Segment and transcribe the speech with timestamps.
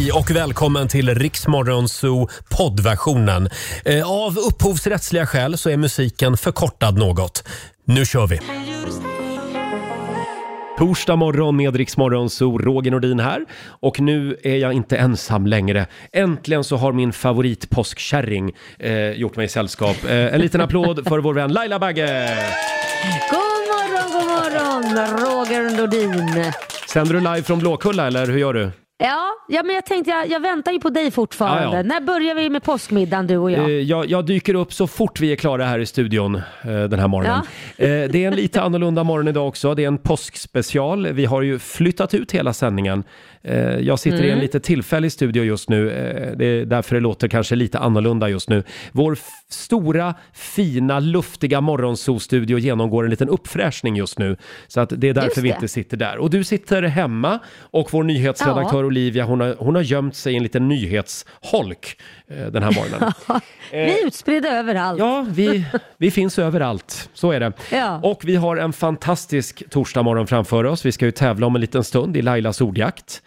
[0.00, 3.48] Hej och välkommen till Riksmorgonzoo poddversionen.
[3.84, 7.48] Eh, Av upphovsrättsliga skäl så är musiken förkortad något.
[7.84, 8.40] Nu kör vi!
[10.78, 13.44] Torsdag morgon med Riksmorgonzoo, Roger Nordin här.
[13.80, 15.86] Och nu är jag inte ensam längre.
[16.12, 19.96] Äntligen så har min favoritpåskkärring eh, gjort mig sällskap.
[20.04, 22.36] Eh, en liten applåd för vår vän Laila Bagge!
[23.30, 26.52] God morgon, god morgon, Roger Nordin.
[26.92, 28.70] Sänder du live från Blåkulla eller hur gör du?
[29.02, 31.62] Ja, ja, men jag tänkte, jag, jag väntar ju på dig fortfarande.
[31.64, 31.82] Ja, ja.
[31.82, 33.60] När börjar vi med påskmiddagen du och jag?
[33.64, 36.98] Eh, Jag, jag dyker upp så fort vi är klara här i studion eh, den
[36.98, 37.40] här morgonen.
[37.76, 39.74] Eh, Det är en lite annorlunda morgon idag också.
[39.74, 41.06] Det är en påskspecial.
[41.12, 43.04] Vi har ju flyttat ut hela sändningen.
[43.42, 44.40] Eh, Jag sitter i en Mm.
[44.40, 45.90] lite tillfällig studio just nu.
[45.90, 48.62] Eh, Det är därför det låter kanske lite annorlunda just nu.
[48.92, 49.18] Vår
[49.48, 54.36] stora, fina, luftiga morgonsolstudio genomgår en liten uppfräschning just nu.
[54.68, 55.54] Så att det är därför Just vi det.
[55.54, 56.18] inte sitter där.
[56.18, 58.86] Och du sitter hemma och vår nyhetsredaktör Ja.
[58.86, 61.96] Olivia, hon har, hon har gömt sig i en liten nyhetsholk
[62.30, 63.12] den här morgonen.
[63.70, 64.98] vi är utspridda överallt.
[64.98, 65.64] Ja, vi,
[65.96, 67.10] vi finns överallt.
[67.14, 67.52] Så är det.
[67.72, 68.00] Ja.
[68.02, 70.84] Och vi har en fantastisk torsdagmorgon framför oss.
[70.86, 73.22] Vi ska ju tävla om en liten stund i Lailas ordjakt.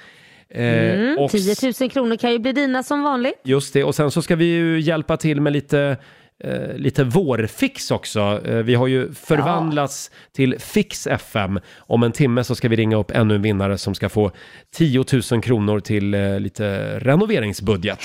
[0.49, 3.41] Eh, Mm, och 10 000 kronor kan ju bli dina som vanligt.
[3.43, 5.97] Just det, och sen så ska vi ju hjälpa till med lite
[6.43, 8.41] eh, lite vårfix också.
[8.45, 11.59] Eh, vi har ju förvandlats till Fix FM.
[11.77, 14.31] Om en timme så ska vi ringa upp ännu en vinnare som ska få
[14.75, 17.99] 10 000 kronor till eh, lite renoveringsbudget.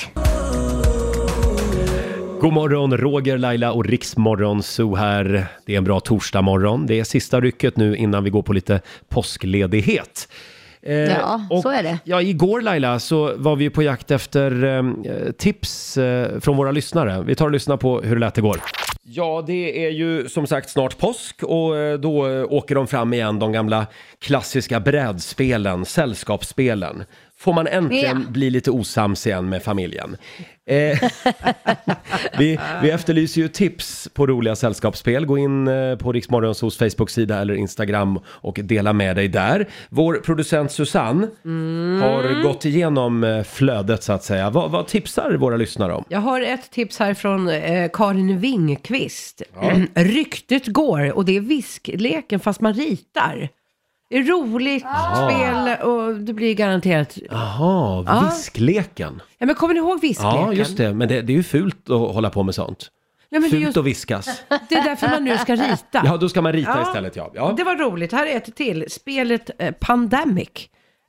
[2.41, 5.47] God morgon, Roger, Laila och Riksmorgon Zoo här.
[5.67, 6.87] Det är en bra torsdagmorgon.
[6.87, 10.29] Det är sista rycket nu innan vi går på lite påskledighet.
[10.83, 11.99] Eh, Ja, och, så är det.
[12.05, 14.83] Ja, igår Laila så var vi på jakt efter eh,
[15.39, 17.23] tips eh, från våra lyssnare.
[17.23, 18.61] Vi tar och lyssnar på hur det lät igår.
[19.03, 23.13] Ja, det är ju som sagt snart påsk och eh, då eh, åker de fram
[23.15, 23.87] igen, de gamla
[24.19, 27.05] klassiska brädspelen, sällskapsspelen.
[27.41, 28.31] Får man äntligen Ja.
[28.33, 30.17] bli lite osams igen med familjen.
[30.67, 30.99] Eh,
[32.39, 35.27] vi, vi efterlyser ju tips på roliga sällskapsspel.
[35.27, 39.69] Gå in eh, på Riksmorgonsos Facebook-sida eller Instagram och dela med dig där.
[39.89, 41.27] Vår producent Susanne
[42.03, 44.51] har gått igenom eh, flödet så att säga.
[44.51, 46.05] Vad, vad tipsar våra lyssnare om?
[46.09, 49.43] Jag har ett tips här från eh, Karin Wingqvist.
[49.95, 53.49] Ryktet går och det är viskleken fast man ritar.
[54.11, 54.85] Det är roligt
[55.27, 57.19] spel och det blir garanterat...
[57.31, 58.21] Jaha, Ja.
[58.35, 59.23] viskleken.
[59.39, 60.41] Ja, men kommer ni ihåg viskleken?
[60.41, 60.95] Ja, just det.
[60.95, 62.89] Men det, det är ju fult att hålla på med sånt.
[63.31, 64.43] Ja, men det, är Fult just, att viskas.
[64.69, 66.03] det är därför man nu ska rita.
[66.05, 66.83] Ja, då ska man rita Ja.
[66.83, 67.31] istället ja.
[67.35, 67.55] ja.
[67.57, 68.13] Det var roligt.
[68.13, 68.85] Här är ett till.
[68.91, 70.49] Spelet eh, Pandemic.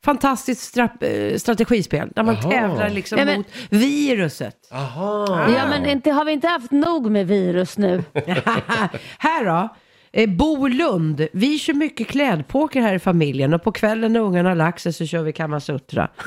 [0.06, 2.52] Fantastiskt stra- eh, strategispel där man Jaha.
[2.52, 4.56] tävlar liksom Ja, men- mot viruset.
[4.72, 5.28] Aha.
[5.58, 8.04] Ja, men inte, har vi inte haft nog med virus nu?
[9.18, 9.70] här då.
[10.12, 11.28] Eh, Bo Lund.
[11.34, 14.94] Vi kör mycket klädpoker här i familjen och på kvällen när ungarna har lagt sig
[14.94, 16.10] så kör vi Kamasutra.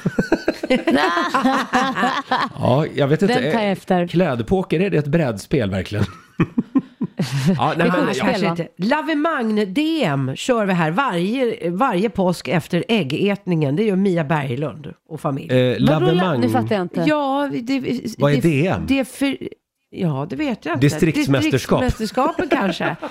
[2.59, 3.35] Ja, jag vet inte.
[3.35, 4.07] Den tar jag Eh, efter.
[4.07, 6.05] Klädpoker, är det ett brädspel verkligen?
[7.57, 8.15] ja, nej, men.
[8.15, 8.69] Kanske inte.
[8.77, 13.77] Lavemagn-DM kör vi här varje, varje påsk efter äggätningen.
[13.77, 15.53] Det gör Mia Berglund och familj.
[15.53, 16.41] Eh, lavemang.
[16.41, 17.05] Nu fattar jag inte.
[17.07, 17.81] Ja, det,
[18.19, 18.83] Vad är det, DM?
[18.89, 19.37] Det är för,
[19.91, 20.87] ja, det vet jag inte.
[20.87, 21.81] Distriktsmästerskap.
[21.81, 22.97] Distriktsmästerskapen kanske.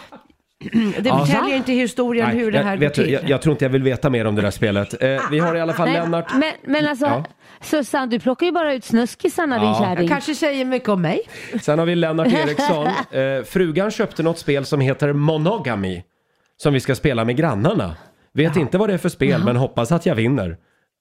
[0.99, 1.25] Det Ja.
[1.25, 3.13] förtäljer inte historien Nej, hur det här jag, går vet, du, till.
[3.13, 5.03] jag, jag tror inte jag vill veta mer om det där spelet.
[5.03, 6.31] Eh, vi har i alla fall Nej, Lennart.
[6.33, 7.25] men, men alltså, Ja.
[7.61, 9.79] Susanne, du plockar ju bara ut snuskisarna din Ja.
[9.95, 10.07] kärring.
[10.07, 11.21] Kanske säger mycket om mig.
[11.61, 12.87] Sen har vi Lennart Eriksson.
[13.11, 16.03] Eh, frugan köpte något spel som heter Monogamy.
[16.57, 17.95] Som vi ska spela med grannarna.
[18.33, 20.57] Vet inte vad det är för spel, men hoppas att jag vinner.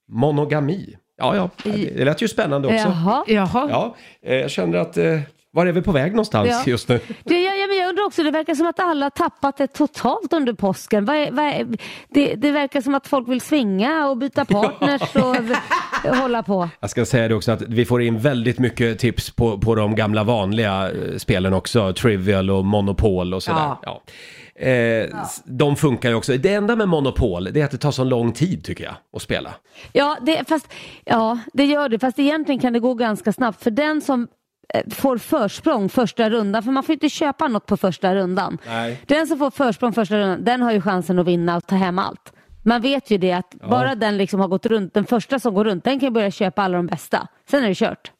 [0.09, 0.97] Monogami.
[1.19, 2.79] Ja, ja, det det lät ju spännande också.
[2.89, 3.25] Jaha.
[3.27, 3.69] Jaha.
[3.71, 3.97] Ja,
[4.27, 4.97] eh, jag känner att...
[4.97, 5.21] Eh,
[5.53, 6.63] var är vi på väg någonstans Ja.
[6.67, 7.01] just nu?
[7.25, 10.33] Du, jag, jag, men jag undrar också, det verkar som att alla tappat det totalt
[10.33, 11.05] under påsken.
[11.05, 11.67] Vad är, vad är,
[12.09, 15.55] det, det verkar som att folk vill svinga och byta partners och v-
[16.21, 16.69] hålla på.
[16.81, 19.95] Jag ska säga det också att vi får in väldigt mycket tips på, på de
[19.95, 21.93] gamla vanliga eh, spelen också.
[21.93, 23.59] Trivial och Monopol och sådär.
[23.61, 23.81] Ja.
[23.83, 24.03] Ja.
[24.67, 26.37] Eh, s- De funkar ju också.
[26.37, 29.23] Det enda med Monopol, det är att det tar så lång tid tycker jag att
[29.23, 29.51] spela.
[29.93, 30.73] Ja, det, fast,
[31.05, 31.99] ja, det gör det.
[31.99, 33.63] Fast egentligen kan det gå ganska snabbt.
[33.63, 34.27] För den som
[34.91, 38.59] får försprång första rundan, för man får inte köpa något på första rundan.
[38.67, 39.01] Nej.
[39.07, 41.99] Den som får försprång första rundan, den har ju chansen att vinna och ta hem
[41.99, 42.33] allt.
[42.65, 45.65] Man vet ju det att bara den liksom har gått runt, den första som går
[45.65, 47.29] runt, den kan börja köpa alla de bästa.
[47.51, 48.13] Sen är det kört.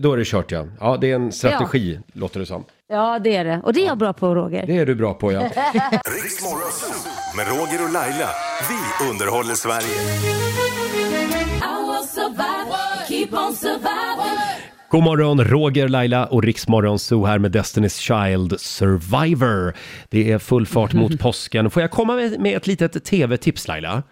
[0.00, 0.66] Då är det kört ja.
[0.80, 2.64] Ja, det är en strategi låter det som.
[2.88, 3.60] Ja, det är det.
[3.64, 4.66] Och det är jag bra på, Roger.
[4.66, 5.40] Det är du bra på ja.
[5.40, 8.28] Riksmorgon Zoo med Roger och Laila.
[8.68, 9.94] Vi underhåller Sverige.
[14.94, 19.74] God morgon, Roger, Laila och Riksmorgon Zoo här med Destiny's Child Survivor.
[20.08, 21.70] Det är full fart mot påsken.
[21.70, 24.02] Får jag komma med, med ett litet tv-tips Laila?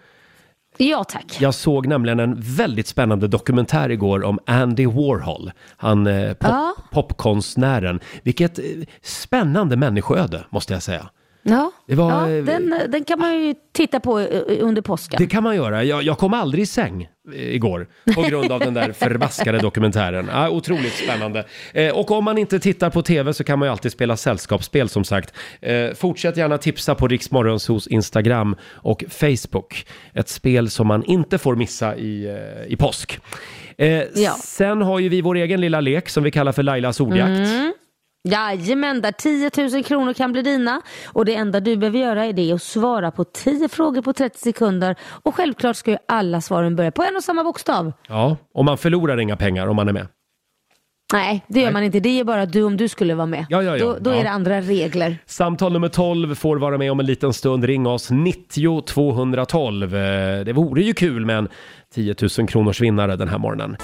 [0.77, 1.37] Ja tack.
[1.39, 5.51] Jag såg nämligen en väldigt spännande dokumentär igår om Andy Warhol.
[5.77, 6.51] Han eh, pop,
[6.91, 7.99] popkonstnären.
[8.23, 8.65] Vilket eh,
[9.01, 11.09] spännande människoöde, måste jag säga.
[11.43, 14.27] Ja, var, ja eh, den, den kan man ju titta på eh,
[14.59, 15.17] under påsken.
[15.19, 15.83] Det kan man göra.
[15.83, 20.29] Jag, jag kom aldrig i säng eh, igår på grund av den där förbaskade dokumentären.
[20.31, 21.45] Ja, otroligt spännande.
[21.73, 24.89] Eh, och om man inte tittar på tv så kan man ju alltid spela sällskapsspel
[24.89, 25.33] som sagt.
[25.61, 29.85] Eh, fortsätt gärna tipsa på Riksmorgonsos Instagram och Facebook.
[30.13, 32.25] Ett spel som man inte får missa i,
[32.65, 33.19] eh, i påsk.
[33.77, 34.31] Eh, Ja.
[34.43, 37.49] Sen har ju vi vår egen lilla lek som vi kallar för Lailas ordjakt.
[38.29, 40.81] Jajamän, där 10 000 kronor kan bli dina.
[41.07, 44.39] Och det enda du behöver göra är det att svara på 10 frågor på 30
[44.39, 44.95] sekunder.
[45.23, 47.91] Och självklart ska ju alla svaren börja på en och samma bokstav.
[48.07, 50.07] Ja, och man förlorar inga pengar om man är med.
[51.13, 51.73] Nej, det gör Nej.
[51.73, 51.99] man inte.
[51.99, 53.45] Det är bara du om du skulle vara med.
[53.49, 53.85] Ja, ja, ja.
[53.85, 55.17] Då, då är det andra regler.
[55.25, 57.63] Samtal nummer 12 får vara med om en liten stund.
[57.63, 59.95] Ring oss 90 212.
[59.95, 61.47] Eh, Det vore ju kul med en
[61.93, 63.77] 10 000 kronors vinnare den här morgonen.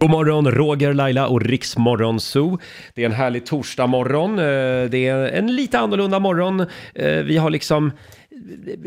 [0.00, 2.58] God morgon, Roger, Laila och Riksmorgon Zoo.
[2.94, 4.38] Det är en härlig torsdagmorgon.
[4.38, 4.44] Eh,
[4.90, 6.60] Det är en lite annorlunda morgon.
[6.94, 7.92] Eh, Vi har liksom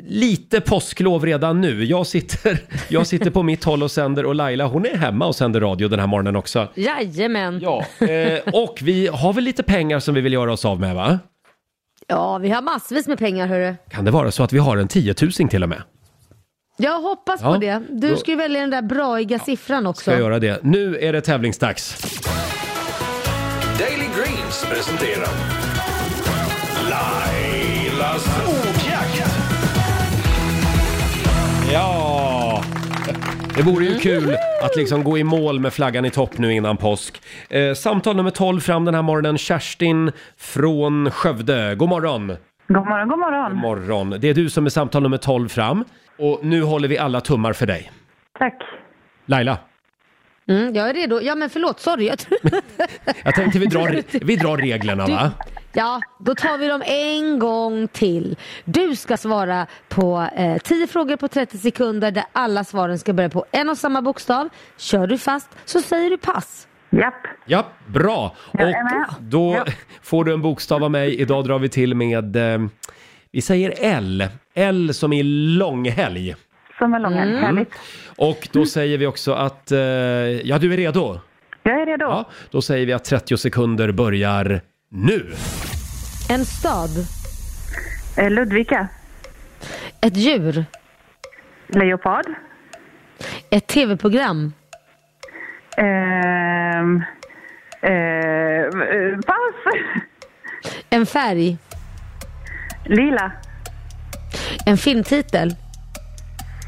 [0.08, 1.84] lite påsklov redan nu.
[1.86, 2.58] Jag sitter,
[2.90, 5.88] jag sitter på mitt håll och sänder och Laila hon är hemma och sänder radio
[5.88, 6.68] den här morgonen också.
[6.75, 7.60] Jajamän.
[7.62, 10.96] Ja, eh, och vi har väl lite pengar som vi vill göra oss av med
[10.96, 11.19] va?
[12.08, 13.75] Ja, vi har massvis med pengar hörru.
[13.90, 15.81] Kan det vara så att vi har en 10 000 till och med?
[16.81, 17.81] Jag hoppas Ja, på det.
[17.89, 20.01] Du då- ska ju välja den där braiga siffran också.
[20.01, 20.60] Ska jag göra det.
[20.63, 22.04] Nu är det tävlingsdags.
[23.80, 25.28] Daily Greens presenterar
[26.89, 29.31] Lailas ordjakt.
[31.74, 32.63] Ja!
[33.56, 36.77] Det vore ju kul att liksom gå i mål med flaggan i topp nu innan
[36.77, 37.22] påsk.
[37.50, 39.38] Eh, samtal nummer 12 fram den här morgonen.
[39.38, 41.75] Kerstin från Skövde.
[41.75, 42.36] God morgon!
[42.74, 43.52] God morgon, god morgon.
[43.52, 44.10] God morgon.
[44.20, 45.86] Det är du som är samtal nummer 12 fram.
[46.18, 47.92] Och nu håller vi alla tummar för dig.
[48.40, 48.64] Tack.
[49.26, 49.58] Laila,
[50.48, 51.22] Mm, jag är redo.
[51.22, 52.06] Ja men förlåt, sorry.
[52.08, 52.18] Jag
[53.24, 55.32] jag tänkte vi drar, vi drar reglerna Du- va?
[55.74, 58.36] Ja, då tar vi dem en gång till.
[58.66, 63.30] Du ska svara på eh, 10 frågor på 30 sekunder där alla svaren ska börja
[63.30, 64.50] på en och samma bokstav.
[64.78, 66.68] Kör du fast så säger du pass.
[66.92, 67.14] Japp.
[67.46, 68.36] Ja, bra.
[68.52, 68.60] Och
[69.20, 69.74] då Ja.
[70.02, 71.16] får du en bokstav av mig.
[71.16, 72.62] Idag drar vi till med, eh,
[73.32, 74.28] vi säger L.
[74.54, 76.36] L som i långhelg.
[76.78, 77.36] Som är långhelg.
[77.38, 77.72] Härligt.
[78.18, 81.20] Och då säger vi också att, eh, ja du är redo?
[81.64, 82.06] Jag är redo.
[82.06, 85.34] Ja, då säger vi att 30 sekunder börjar nu.
[86.30, 86.90] En stad.
[88.18, 88.88] Eh, Ludvika.
[90.02, 90.66] Ett djur.
[91.68, 92.26] Leopard.
[93.50, 94.54] Ett tv-program.
[95.78, 97.02] Ehm,
[97.82, 99.76] eh, eh, pass.
[100.90, 101.58] En färg.
[102.84, 103.32] Lila.
[104.66, 105.56] En filmtitel.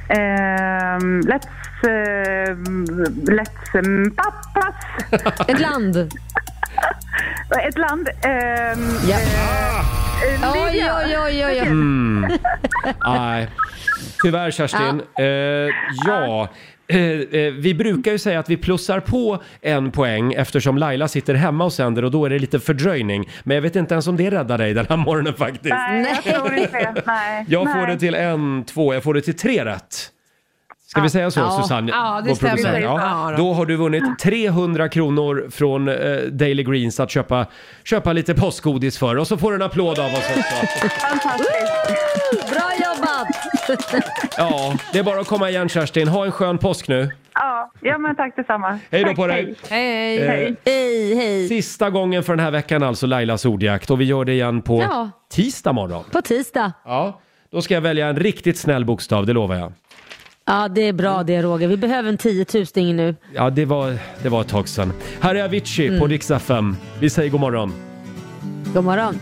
[0.08, 1.48] Ehm, let's...
[1.88, 2.56] Uh,
[3.26, 3.74] let's...
[3.74, 4.76] Um, pa- pass.
[5.48, 5.96] Ett land.
[7.68, 8.10] Ett land.
[8.22, 9.18] Ehm, Ja.
[9.18, 10.96] eh, Oj, Libya.
[10.98, 11.62] oj, oj, oj.
[11.62, 11.68] oj.
[11.68, 12.28] Mm.
[13.06, 13.48] Nej,
[14.22, 15.02] tyvärr Kerstin.
[15.20, 15.26] Eh,
[16.08, 16.50] ja.
[16.94, 21.34] Eh, eh, vi brukar ju säga att vi plussar på en poäng eftersom Laila sitter
[21.34, 23.30] hemma och sänder och då är det lite fördröjning.
[23.44, 25.64] Men jag vet inte ens om det räddar dig den här morgonen faktiskt.
[25.76, 27.04] Nej, jag tror inte det.
[27.06, 27.46] Nej.
[27.48, 27.94] Jag får Nej.
[27.94, 30.10] det till en, två, jag får det till tre rätt.
[30.88, 31.62] Ska vi säga så Ja.
[31.62, 31.92] Susanne?
[31.92, 32.82] Ja, det stämmer.
[32.82, 33.44] Ja, då.
[33.44, 35.96] Då har du vunnit 300 kronor från eh,
[36.32, 37.46] Daily Greens att köpa,
[37.84, 39.18] köpa lite påskgodis för.
[39.18, 40.90] Och så får du en applåd av oss också.
[40.90, 42.50] Fantastiskt.
[42.50, 43.43] Bra jobbat!
[44.38, 46.08] Ja, det är bara att komma igen Kerstin.
[46.08, 47.12] Ha en skön påsk nu.
[47.34, 48.80] Ja, ja, men tack detsamma.
[48.92, 49.56] Hej då Tack, på dig.
[49.70, 50.48] Hej, hej.
[50.48, 51.16] Eh, Hej.
[51.16, 51.48] Hej.
[51.48, 54.82] Sista gången för den här veckan alltså Lailas ordjakt och vi gör det igen på
[54.82, 55.10] Ja.
[55.32, 56.04] tisdag morgon.
[56.12, 56.72] På tisdag.
[56.86, 57.20] Ja,
[57.52, 59.74] då ska jag välja en riktigt snäll bokstav, det lovar jag.
[60.46, 61.68] Ja, det är bra det Roger.
[61.68, 63.16] Vi behöver en 10 000 nu.
[63.34, 64.94] Ja, det var, det var ett tag sedan.
[65.22, 66.00] Här är Avicii Mm.
[66.00, 66.78] på Rix FM.
[67.00, 67.74] Vi säger god morgon.
[68.74, 69.20] God morgon.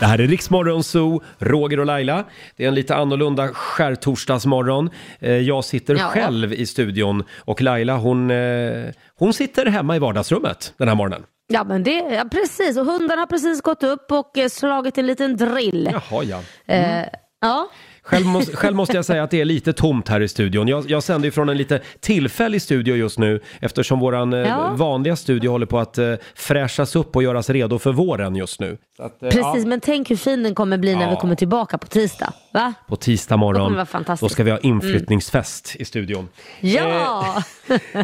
[0.00, 2.24] Det här är Riksmorgon Zoo, Roger och Laila.
[2.56, 4.90] Det är en lite annorlunda skärtorsdagsmorgon.
[5.20, 6.04] Eh, Jag sitter Ja.
[6.08, 8.84] själv i studion och Laila hon, eh,
[9.18, 11.22] hon sitter hemma i vardagsrummet den här morgonen.
[11.48, 12.76] Ja, men det, ja, precis.
[12.78, 15.90] Och hundarna har precis gått upp och eh, slagit en liten drill.
[15.92, 16.40] Jaha, ja.
[16.74, 17.04] Eh,
[17.40, 17.68] ja.
[18.08, 20.68] Själv, måste, själv måste jag säga att det är lite tomt här i studion.
[20.68, 24.74] Jag, jag sänder ju från en lite tillfällig studio just nu eftersom våran eh, Ja.
[24.76, 28.78] vanliga studio håller på att eh, fräschas upp och göras redo för våren just nu.
[28.96, 31.78] Så att, eh, Precis, men tänk hur fin den kommer bli när vi kommer tillbaka
[31.78, 32.32] på tisdag.
[32.52, 32.74] Va?
[32.88, 34.20] På tisdag Det kommer morgon, vara fantastiskt.
[34.30, 36.28] då ska vi ha inflyttningsfest i studion.
[36.60, 37.42] Ja!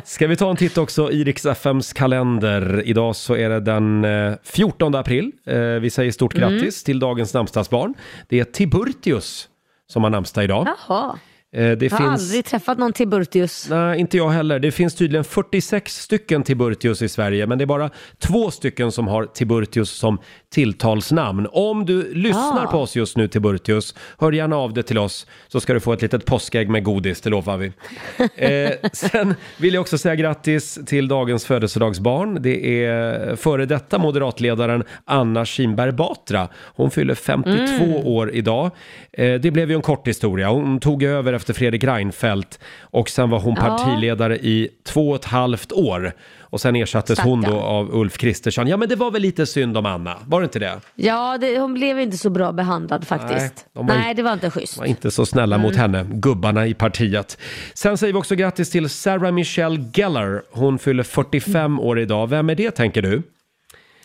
[0.04, 2.82] Ska vi ta en titt också i Rix FMs kalender.
[2.84, 5.32] Idag så är det den eh, 14 april.
[5.46, 6.50] Eh, vi säger stort Mm.
[6.54, 7.94] grattis till dagens namnsdagsbarn.
[8.28, 9.48] Det är Tiburtius
[9.92, 10.66] som har namnsdag idag.
[10.88, 11.18] Jaha.
[11.54, 12.22] Eh, det Jag har finns...
[12.22, 13.66] aldrig träffat någon Tiburtius.
[13.70, 14.58] Nej, inte jag heller.
[14.58, 19.08] Det finns tydligen 46 stycken Tiburtius i Sverige, men det är bara två stycken som
[19.08, 20.18] har Tiburtius som
[20.54, 21.48] tilltalsnamn.
[21.52, 22.70] Om du lyssnar Ah.
[22.70, 25.92] på oss just nu, Tiburtius, hör gärna av dig till oss så ska du få
[25.92, 27.72] ett litet påskägg med godis, det lovar vi.
[28.36, 32.38] eh, sen vill jag också säga grattis till dagens födelsedagsbarn.
[32.42, 36.48] Det är före detta moderatledaren Anna Kinberg Batra.
[36.54, 38.70] Hon fyller 52 år idag.
[39.12, 40.48] Eh, det blev ju en kort historia.
[40.48, 43.62] Hon tog över efter Fredrik Reinfeldt och sen var hon Ja.
[43.62, 46.12] partiledare i två och ett halvt år.
[46.40, 47.64] Och sen ersattes hon då Stackarn.
[47.64, 48.66] av Ulf Kristersson.
[48.68, 50.80] Ja, men det var väl lite synd om Anna, var det inte det?
[50.94, 53.66] Ja, det, hon blev inte så bra behandlad Nej, faktiskt.
[53.72, 54.78] Nej, var inte- det var inte schysst.
[54.78, 55.94] var inte så snälla mot Mm.
[55.94, 57.38] henne, gubbarna i partiet.
[57.74, 60.42] Sen säger vi också grattis till Sarah Michelle Gellar.
[60.52, 62.26] Hon fyller 45 år idag.
[62.26, 63.22] Vem är det tänker du?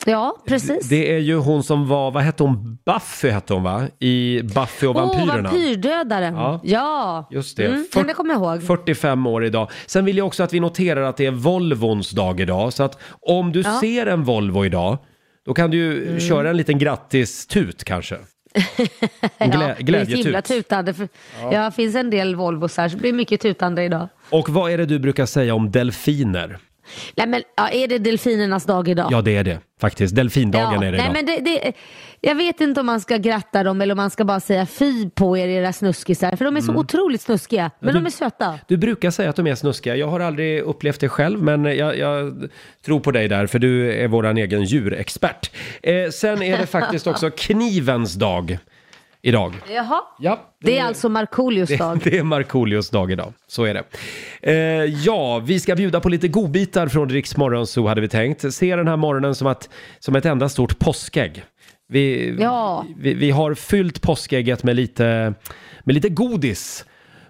[0.06, 0.90] Ja, precis.
[0.90, 2.78] Det är ju hon som var, vad hette hon?
[2.86, 3.88] Buffy hette hon va?
[4.00, 5.50] I Buffy och Åh, vampyrerna.
[5.50, 6.36] vampyrdödaren.
[6.36, 6.60] Ja.
[6.64, 7.28] Ja.
[7.32, 7.66] Just det.
[7.66, 8.64] Mm, Fyrt- kommer jag ihåg.
[8.64, 9.72] 45 år idag.
[9.86, 12.74] Sen vill jag också att vi noterar att det är Volvons dag idag.
[12.74, 13.80] Så att om du Ja.
[13.82, 14.98] ser en Volvo idag,
[15.46, 16.20] då kan du ju Mm.
[16.20, 18.16] köra en liten grattis-tut kanske.
[19.40, 20.46] Glä- ja, glädjetut.
[20.46, 20.94] tutande.
[20.94, 21.08] För,
[21.52, 21.64] ja.
[21.66, 24.08] det finns en del Volvos här så det blir mycket tutande idag.
[24.30, 26.58] Och vad är det du brukar säga om delfiner?
[27.16, 29.08] Nej, men, ja, är det delfinernas dag idag?
[29.12, 30.16] Ja, det är det faktiskt.
[30.16, 31.14] Delfindagen är det nej, idag.
[31.14, 31.74] men det, det,
[32.22, 35.10] jag vet inte om man ska gratta dem eller om man ska bara säga fy
[35.10, 36.36] på er era snuskisar.
[36.36, 37.72] För de är så otroligt snuskiga.
[37.80, 38.04] Men Mm.
[38.04, 38.60] du- de är söta.
[38.68, 39.96] Du brukar säga att de är snuskiga.
[39.96, 42.50] Jag har aldrig upplevt det själv, men jag, jag
[42.86, 45.52] tror på dig där, för du är våran egen djurexpert.
[45.84, 48.58] Eh, sen är det faktiskt också knivens dag
[49.22, 49.54] idag.
[49.76, 50.02] Jaha.
[50.20, 52.00] Ja, Det är alltså Markoolios dag.
[52.04, 53.84] Det, det är Markoolios dag idag, så är det.
[54.42, 58.54] Eh, ja, vi ska bjuda på lite godbitar från Riks Morgonzoo hade vi tänkt.
[58.54, 61.44] Se den här morgonen som, att, som ett enda stort påskägg.
[61.92, 62.86] Vi, Ja.
[62.98, 65.34] vi, vi har fyllt påskägget med lite,
[65.84, 66.86] med lite godis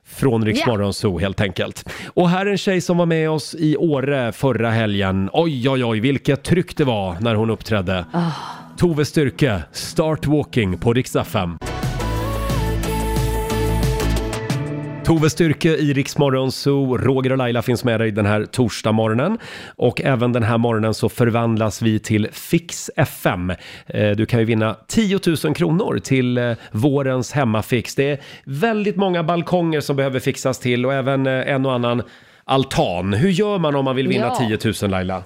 [0.06, 0.68] från Riks Ja.
[0.68, 1.90] Morgonzoo helt enkelt.
[2.08, 5.30] Och här är en tjej som var med oss i Åre förra helgen.
[5.34, 8.06] Oj, oj, oj, vilket tryck det var när hon uppträdde.
[8.14, 8.32] Ah.
[8.80, 11.58] Tove Styrke, Start Walking på Rix FM.
[15.06, 16.16] Tove Styrke i Rix
[16.52, 16.98] Zoo.
[16.98, 19.38] Roger och Laila finns med dig den här torsdag morgonen.
[19.76, 23.50] Och även den här morgonen så förvandlas vi till Fix FM.
[23.86, 27.96] Eh, Du kan ju vinna 10 000 kronor till eh, vårens hemmafix.
[27.96, 32.02] Det är väldigt många balkonger som behöver fixas till och även eh, en och annan
[32.44, 33.14] altan.
[33.14, 34.58] Hur gör man om man vill vinna Ja.
[34.58, 35.24] 10 000 Laila?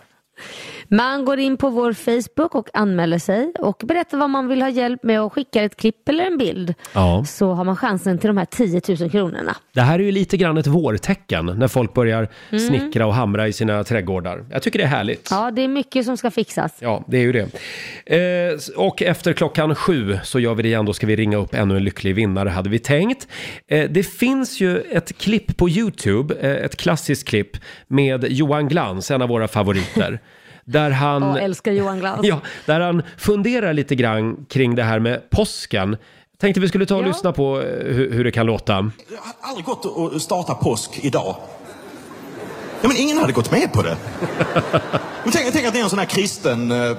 [0.93, 4.69] Man går in på vår Facebook och anmäler sig och berättar vad man vill ha
[4.69, 6.73] hjälp med och skickar ett klipp eller en bild.
[6.93, 7.23] Ja.
[7.27, 9.55] Så har man chansen till de här 10 000 kronorna.
[9.73, 12.59] Det här är ju lite grann ett vårtecken när folk börjar Mm.
[12.67, 14.45] snickra och hamra i sina trädgårdar.
[14.51, 15.27] Jag tycker det är härligt.
[15.31, 16.71] Ja, det är mycket som ska fixas.
[16.79, 17.47] Ja, det är ju det.
[18.51, 20.85] Eh, och efter klockan sju så gör vi det igen.
[20.85, 23.27] Då ska vi ringa upp ännu en lycklig vinnare hade vi tänkt.
[23.67, 27.57] Eh, det finns ju ett klipp på YouTube, eh, ett klassiskt klipp
[27.87, 30.19] med Johan Glans, en av våra favoriter.
[30.65, 32.19] Där han, Och älskar Johan Glans.
[32.27, 35.97] ja, där han funderar lite grann kring det här med påsken.
[36.41, 37.07] Tänkte vi skulle ta och Ja.
[37.07, 37.65] lyssna på eh,
[37.95, 38.73] hur, hur det kan låta.
[38.73, 38.79] Jag
[39.17, 41.35] har aldrig gått att starta påsk idag.
[42.81, 43.97] Ja, men ingen hade gått med på det.
[45.23, 46.97] Men tänk, tänk att det är en sån här kristen eh,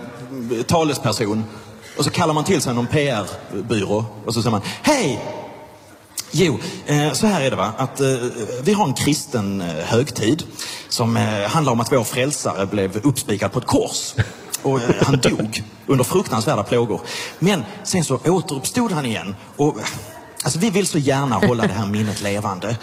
[0.67, 1.45] talesperson.
[1.99, 4.05] Och så kallar man till sig någon PR-byrå.
[4.25, 5.21] Och så säger man, hej!
[6.37, 8.07] Jo, eh, så här är det va, att eh,
[8.63, 10.43] vi har en kristen eh, högtid
[10.89, 11.17] som
[11.49, 14.15] handlar om att vår frälsare blev uppspikad på ett kors.
[14.63, 17.01] Och han dog under fruktansvärda plågor.
[17.39, 19.37] Men sen så återuppstod han igen.
[19.57, 19.77] Och,
[20.45, 22.77] alltså, vi vill så gärna hålla det här minnet levande.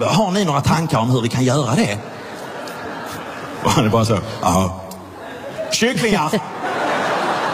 [0.00, 1.98] Har ni några tankar om hur vi kan göra det?
[3.62, 4.80] Och han är bara så, ja.
[5.72, 6.40] Kycklingar!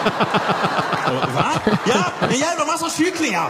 [1.35, 1.53] Va?
[1.87, 3.49] Ja, en jävla massa kycklingar!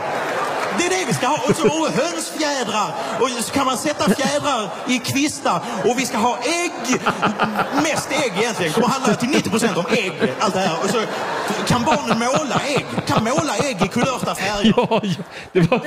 [0.78, 1.38] Det är det vi ska ha.
[1.48, 2.94] Och, så, och hönsfjädrar.
[3.20, 5.60] Och så kan man sätta fjädrar i kvistar.
[5.84, 7.00] Och vi ska ha ägg.
[7.82, 8.72] Mest ägg egentligen.
[8.72, 10.12] kommer handla till 90 procent om ägg.
[10.40, 10.76] Allt det här.
[10.84, 11.00] Och så
[11.66, 12.86] kan barnen måla ägg.
[13.06, 14.74] Kan måla ägg i kulörta färger.
[14.76, 15.80] Ja, ja, det var...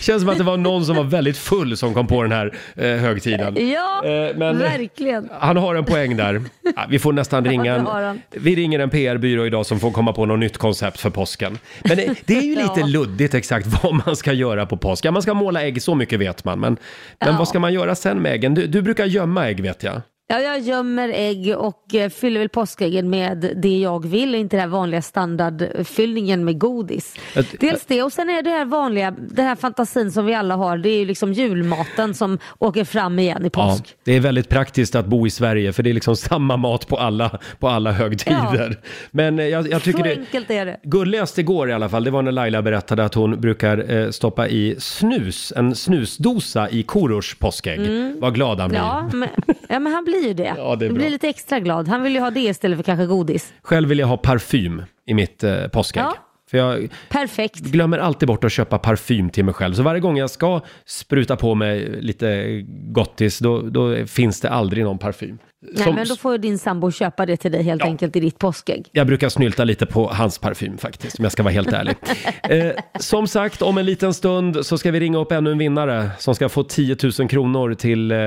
[0.00, 2.54] Känns som att det var någon som var väldigt full som kom på den här
[2.76, 3.70] eh, högtiden.
[3.70, 5.28] Ja, Eh, men- verkligen.
[5.40, 6.42] Han har en poäng där.
[6.76, 8.20] Ja, vi får nästan ringa en.
[8.30, 11.58] Vi ringer en PR-byrå idag som får komma på något nytt koncept för påsken.
[11.84, 12.86] Men det, det är ju lite Ja.
[12.86, 15.04] luddigt exakt vad man ska göra på påsk.
[15.04, 16.60] Ja, man ska måla ägg, så mycket vet man.
[16.60, 16.76] Men,
[17.24, 18.54] men vad ska man göra sen med äggen?
[18.54, 20.00] Du, du brukar gömma ägg vet jag.
[20.32, 24.60] Ja, jag gömmer ägg och eh, fyller väl påskäggen med det jag vill, inte den
[24.60, 27.14] här vanliga standardfyllningen med godis.
[27.36, 30.56] Ett- Dels det och sen är det här vanliga, den här fantasin som vi alla
[30.56, 33.96] har, det är ju liksom julmaten som åker fram igen i Ja, påsk.
[34.04, 36.96] det är väldigt praktiskt att bo i Sverige för det är liksom samma mat på
[36.96, 38.76] alla, på alla högtider.
[39.10, 40.16] Men eh, jag, jag tycker Så det...
[40.18, 40.80] enkelt är det.
[40.82, 44.48] Gulligast igår i alla fall, det var när Laila berättade att hon brukar eh, stoppa
[44.48, 47.80] i snus, en snusdosa i Korosh påskägg.
[48.18, 48.78] Vad glad han blir.
[48.80, 48.90] Mm.
[48.90, 49.28] Ja men,
[49.68, 50.54] ja, men han blir ju det.
[50.56, 50.98] Ja, det är bra.
[50.98, 51.88] blir lite extra glad.
[51.88, 53.52] Han vill ju ha det istället för kanske godis.
[53.62, 56.02] Själv vill jag ha parfym i mitt eh, påskägg.
[56.02, 56.14] Ja.
[56.52, 57.60] För jag Perfekt.
[57.60, 59.74] glömmer alltid bort att köpa parfym till mig själv.
[59.74, 64.84] Så varje gång jag ska spruta på mig lite gottis, då, då finns det aldrig
[64.84, 65.38] någon parfym.
[65.74, 67.86] Nej, Som- men då får din sambo köpa det till dig helt Ja.
[67.86, 68.86] enkelt i ditt påskägg.
[68.92, 71.96] Jag brukar snylta lite på hans parfym faktiskt, om jag ska vara helt ärlig.
[72.48, 76.10] Eh, som sagt, om en liten stund så ska vi ringa upp ännu en vinnare
[76.18, 78.18] som ska få 10 000 kronor till eh,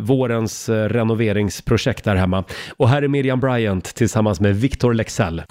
[0.00, 2.44] vårens eh, renoveringsprojekt där hemma.
[2.76, 5.42] Och här är Miriam Bryant tillsammans med Victor Lexell.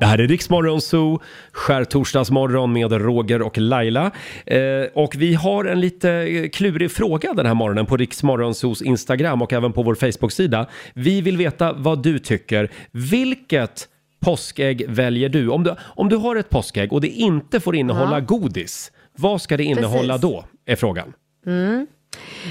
[0.00, 1.20] Det här är Riksmorgon Zoo,
[1.52, 4.10] skärtorsdagsmorgon med Roger och Laila.
[4.46, 4.60] Eh,
[4.94, 9.42] och vi har en lite eh, klurig fråga den här morgonen på Riksmorgon Zoos Instagram
[9.42, 10.66] och även på vår Facebook-sida.
[10.94, 12.70] Vi vill veta vad du tycker.
[12.90, 13.88] Vilket
[14.20, 15.48] påskägg väljer du?
[15.48, 18.24] Om du, om du har ett påskägg och det inte får innehålla Ja.
[18.24, 20.22] godis, vad ska det innehålla Precis.
[20.30, 20.44] då?
[20.66, 21.12] Är frågan.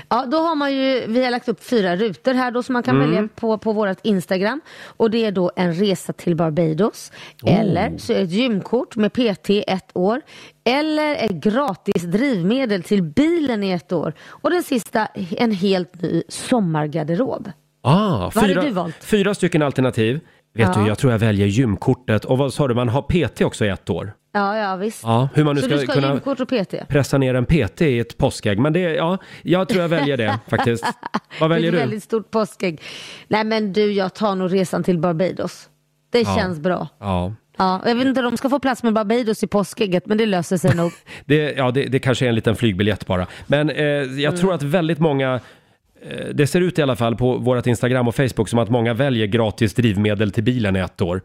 [0.10, 2.84] Ja, då har man ju, vi har lagt upp fyra rutor här då som man
[2.84, 3.10] kan Mm.
[3.12, 4.62] välja på, på vårt Instagram.
[4.98, 7.12] Och det är då en resa till Barbados.
[7.44, 7.60] Oh.
[7.60, 10.22] Eller så är det ett gymkort med PT ett år.
[10.66, 14.14] Eller ett gratis drivmedel till bilen i ett år.
[14.28, 15.06] Och den sista,
[15.38, 17.52] en helt ny sommargarderob.
[17.82, 19.04] Ah, Vad hade fyra, du valt?
[19.04, 20.20] fyra stycken alternativ.
[20.54, 20.82] Vet Ja.
[20.82, 22.26] du, jag tror jag väljer gymkortet.
[22.26, 24.14] Och vad sa du, man har PT också i ett år?
[24.38, 25.03] Ja, ja visst.
[25.03, 26.88] Ja, hur man nu så ska, du ska kunna och PT?
[26.89, 28.60] pressa ner en PT i ett påskägg.
[28.60, 30.86] Men det, ja, jag tror jag väljer det faktiskt.
[31.39, 31.86] Vad väljer är ett du?
[31.86, 32.82] väldigt stort påskägg.
[33.27, 35.70] Nej men du, jag tar nog resan till Barbados.
[36.12, 36.36] Det Ja.
[36.39, 36.88] känns bra.
[37.00, 40.17] Ja, Ja, jag vet inte om de ska få plats med Barbados i påskägget, men
[40.17, 40.91] det löser sig nog.
[41.25, 43.27] det, ja det, det kanske är en liten flygbiljett bara.
[43.48, 44.36] Men eh, jag Mm.
[44.38, 45.39] tror att väldigt många
[46.01, 48.94] eh, det ser ut i alla fall på vårt Instagram och Facebook som att många
[48.94, 51.22] väljer gratis drivmedel till bilen i ett år.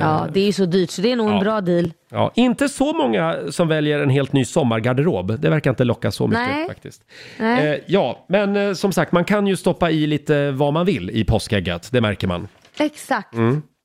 [0.00, 1.34] Ja, det är ju så dyrt så det är nog Ja.
[1.34, 1.92] en bra deal.
[2.10, 5.40] Ja, inte så många som väljer en helt ny sommargarderob.
[5.40, 6.66] Det verkar inte locka så mycket Nej.
[6.66, 7.02] faktiskt.
[7.38, 7.68] Nej.
[7.74, 11.10] Eh, ja, men eh, som sagt, man kan ju stoppa i lite vad man vill
[11.10, 11.92] i påskägget.
[11.92, 12.48] Det märker man.
[12.78, 13.28] Exakt.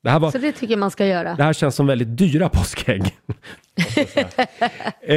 [0.02, 1.34] Det här, var, Så det tycker jag man ska göra.
[1.34, 3.02] det här känns som väldigt dyra påskägg.
[5.08, 5.16] eh,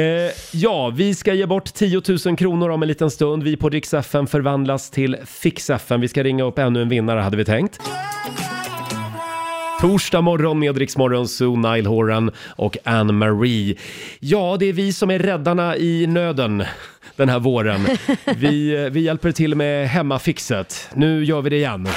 [0.52, 3.42] ja, vi ska ge bort 10 000 kronor om en liten stund.
[3.42, 6.00] Vi på Rix förvandlas till Fix FM.
[6.00, 7.80] Vi ska ringa upp ännu en vinnare hade vi tänkt.
[9.80, 10.94] Torsdag morgon med Rix
[11.28, 13.76] Zoo, Nile Horan och Anne-Marie.
[14.18, 16.64] Ja, det är vi som är räddarna i nöden
[17.16, 17.80] den här våren.
[18.36, 20.88] Vi, eh, vi hjälper till med hemmafixet.
[20.94, 21.88] Nu gör vi det igen.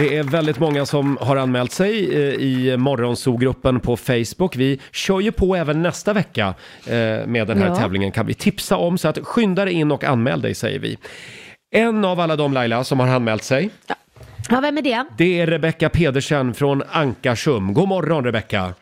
[0.00, 4.56] Det är väldigt många som har anmält sig eh, i Morgonzoo-gruppen på Facebook.
[4.56, 6.54] Vi kör ju på även nästa vecka
[6.86, 7.74] eh, med den här Ja.
[7.76, 8.98] tävlingen kan vi tipsa om.
[8.98, 10.98] Så att skynda dig in och anmäl dig säger vi.
[11.74, 13.70] En av alla de Laila som har anmält sig,
[14.50, 15.04] Ja, vem är det?
[15.18, 17.74] det är Rebecka Pedersen från Ankarsum.
[17.74, 18.74] God morgon Rebecka!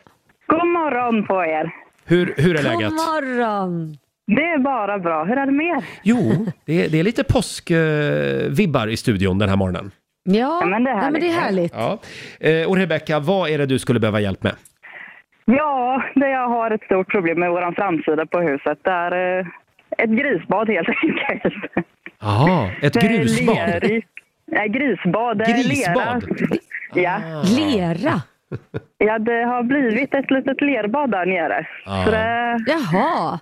[0.47, 1.71] God morgon på er.
[2.05, 2.91] Hur, hur är God läget?
[2.91, 3.97] morgon!
[4.27, 5.23] Det är bara bra.
[5.25, 5.83] Hur är det med er?
[6.03, 9.91] Jo, det är, det är lite påskvibbar i studion den här morgonen.
[10.31, 11.73] Ja, Ja, men det är Nej, men det är härligt.
[11.75, 11.99] härligt.
[12.41, 12.47] Ja.
[12.49, 14.55] Eh, och Rebecka, vad är det du skulle behöva hjälp med?
[15.45, 18.79] Ja, det jag har ett stort problem med vår framsida på huset.
[18.83, 19.45] Det är eh,
[19.97, 20.89] ett grisbad helt
[21.31, 21.53] enkelt.
[22.21, 23.55] Jaha, ett Det är grusbad?
[23.55, 24.07] lerigt.
[24.51, 25.37] Nej, grisbad.
[25.37, 26.23] Det är Grisbad?
[26.93, 27.21] Lera.
[27.29, 27.43] Ja.
[27.57, 28.21] Lera?
[28.97, 31.67] ja, det har blivit ett litet lerbad där nere.
[31.85, 32.05] Ah.
[32.05, 33.39] Så det, Jaha.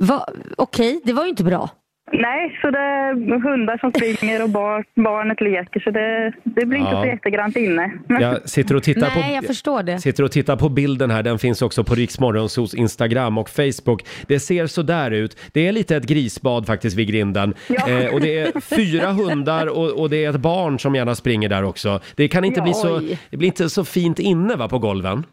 [0.00, 0.26] Va?
[0.56, 1.68] Okej, det var ju inte bra.
[2.12, 5.80] Nej, så det är hundar som springer och bar, barnet leker.
[5.80, 7.02] Så det, det blir inte Ja.
[7.02, 7.92] så jättegrant inne.
[8.08, 9.34] Jag sitter och tittar Nej, på...
[9.34, 9.98] jag förstår det.
[9.98, 14.04] Sitter och tittar på bilden här, den finns också på Riksmorgonsos Instagram och Facebook.
[14.26, 15.38] Det ser så där ut.
[15.52, 17.54] Det är lite ett grisbad faktiskt vid grinden.
[17.68, 17.88] Ja.
[17.88, 21.48] Eh, och det är fyra hundar och, och det är ett barn som gärna springer
[21.48, 22.00] där också.
[22.16, 23.18] Det kan inte Ja, bli så, oj.
[23.30, 25.24] det blir inte så fint inne va, på golven?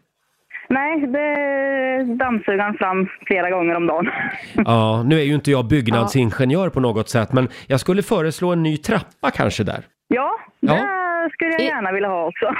[0.68, 4.08] Nej, det dammsugaren fram flera gånger om dagen.
[4.54, 8.62] Ja, nu är ju inte jag byggnadsingenjör på något sätt, men jag skulle föreslå en
[8.62, 9.80] ny trappa kanske där.
[10.08, 10.74] Ja, Ja.
[11.24, 12.54] det skulle jag gärna vilja ha också.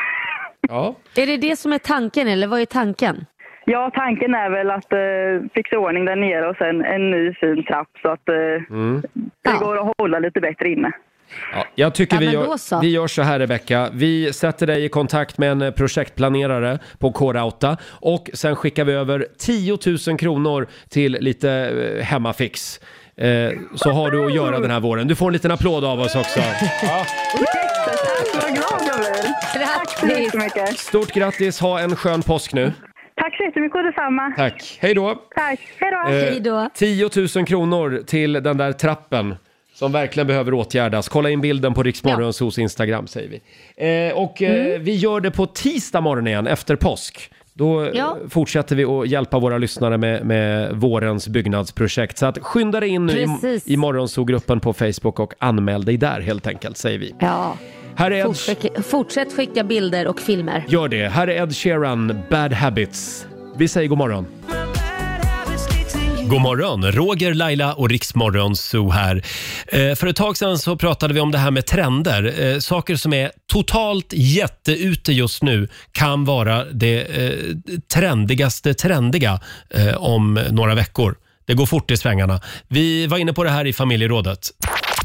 [0.69, 0.95] Ja.
[1.17, 3.27] Är det det som är tanken eller vad är tanken?
[3.65, 7.65] Ja, tanken är väl att eh, fixa ordning där nere och sen en ny fin
[7.65, 8.35] trapp så att eh,
[8.77, 9.01] Mm.
[9.45, 9.59] det Ja.
[9.67, 10.93] går att hålla lite bättre inne.
[11.53, 13.89] Ja, jag tycker Ja, vi, gör, vi gör så här Rebecka.
[13.93, 18.93] Vi sätter dig i kontakt med en eh, projektplanerare på K-Rauta och sen skickar vi
[18.93, 22.81] över 10 000 kronor till lite eh, hemmafix.
[23.17, 25.09] Eh, så har du att göra den här våren.
[25.09, 26.41] Du får en liten applåd av oss också.
[30.03, 30.31] Blir.
[30.31, 30.75] Tack så.
[30.77, 32.73] Stort grattis, ha en skön påsk nu.
[33.17, 34.33] Tack så jättemycket och detsamma.
[34.37, 35.15] Tack, hej då!
[35.35, 35.61] Tack.
[35.79, 36.13] Hej då.
[36.13, 36.71] Eh, Hej då.
[36.75, 39.35] 10 000 kronor till den där trappen
[39.79, 41.09] som verkligen behöver åtgärdas.
[41.09, 43.41] Kolla in bilden på Riksmorgonsos Instagram säger vi.
[44.09, 44.85] Eh, och eh, Mm.
[44.85, 47.31] vi gör det på tisdag morgon igen efter påsk.
[47.55, 48.17] Då eh, Ja.
[48.29, 52.19] fortsätter vi att hjälpa våra lyssnare med, med vårens byggnadsprojekt.
[52.19, 53.67] Så att skynda dig in nu i, Precis.
[53.69, 57.15] i Morgonzoo-gruppen på Facebook och anmäl dig där helt enkelt säger vi.
[57.21, 57.57] Ja.
[57.97, 60.65] Här är Ed, Fortsätt, fortsätt skicka bilder och filmer.
[60.69, 61.09] gör det.
[61.09, 63.27] Här är Ed Sheeran, Bad Habits.
[63.57, 64.27] Vi säger god morgon.
[66.29, 69.25] God morgon, Roger, Laila och Riksmorgon Zoo här.
[69.67, 72.43] Eh, för ett tag sedan så pratade vi om det här med trender.
[72.43, 77.57] Eh, saker som är totalt jätteute just nu kan vara det eh,
[77.95, 81.15] trendigaste trendiga eh, om några veckor.
[81.47, 82.41] Det går fort i svängarna.
[82.69, 84.51] Vi var inne på det här i familjerådet.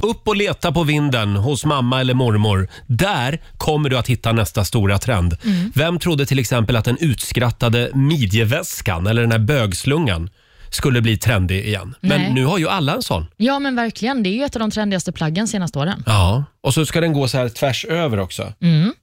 [0.01, 2.67] Upp och leta på vinden hos mamma eller mormor.
[2.87, 5.37] Där kommer du att hitta nästa stora trend.
[5.75, 10.29] Vem trodde till exempel att den utskrattade midjeväskan eller den här bögslungan
[10.71, 11.95] skulle bli trendig igen?
[12.01, 12.33] Men Nej.
[12.33, 13.25] nu har ju alla en sån.
[13.37, 14.23] Ja, men verkligen.
[14.23, 16.03] Det är ju ett av de trendigaste plaggen senaste åren.
[16.05, 18.53] Ja, och så ska den gå så här tvärs över också.
[18.61, 18.93] Mm.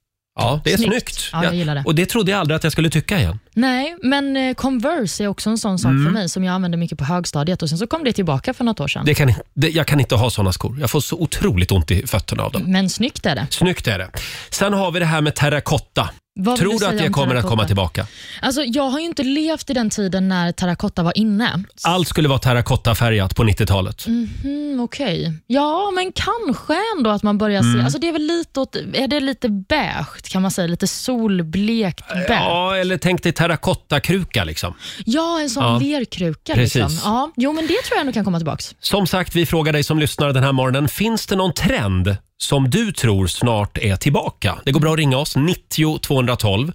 [0.41, 0.91] Ja, det är snyggt.
[0.93, 1.29] Snyggt.
[1.33, 1.83] Ja, jag gillar det.
[1.87, 3.39] Och det trodde jag aldrig att jag skulle tycka igen.
[3.55, 6.05] Nej, men eh, Converse är också en sån sak Mm.
[6.05, 8.65] för mig som jag använde mycket på högstadiet och sen så kom det tillbaka för
[8.65, 9.05] något år sedan.
[9.07, 10.77] Det kan, det, jag kan inte ha såna skor.
[10.81, 12.63] Jag får så otroligt ont i fötterna av dem.
[12.67, 13.47] Men snyggt är det.
[13.51, 14.11] Snyggt är det.
[14.51, 16.11] Sen har vi det här med terrakotta.
[16.41, 17.51] Vad vill Tror du du att säga det om kommer att terrakotta?
[17.51, 18.07] komma tillbaka?
[18.43, 21.63] Alltså, jag har ju inte levt i den tiden när terrakotta var inne.
[21.83, 24.07] Allt skulle vara terrakottafärgat på 90-talet.
[24.07, 25.33] Mm, Okej.
[25.47, 27.79] Ja, men kanske ändå att man börjar Mm.
[27.79, 27.85] se...
[27.85, 30.67] Alltså det är väl lite åt, Är det lite beige kan man säga?
[30.69, 32.27] Lite solblekt beige?
[32.29, 34.75] Ja, eller tänk dig terrakottakruka liksom.
[35.07, 35.79] Ja, en sån Ja.
[35.79, 36.55] lerkruka.
[36.55, 36.75] Precis.
[36.75, 36.99] Liksom.
[37.05, 38.65] Ja, jo, men det tror jag ändå kan komma tillbaka.
[38.81, 40.89] Som sagt, vi frågar dig som lyssnar den här morgonen.
[40.89, 44.59] Finns det någon trend som du tror snart är tillbaka?
[44.65, 46.73] Det går bra att ringa oss, 90 212.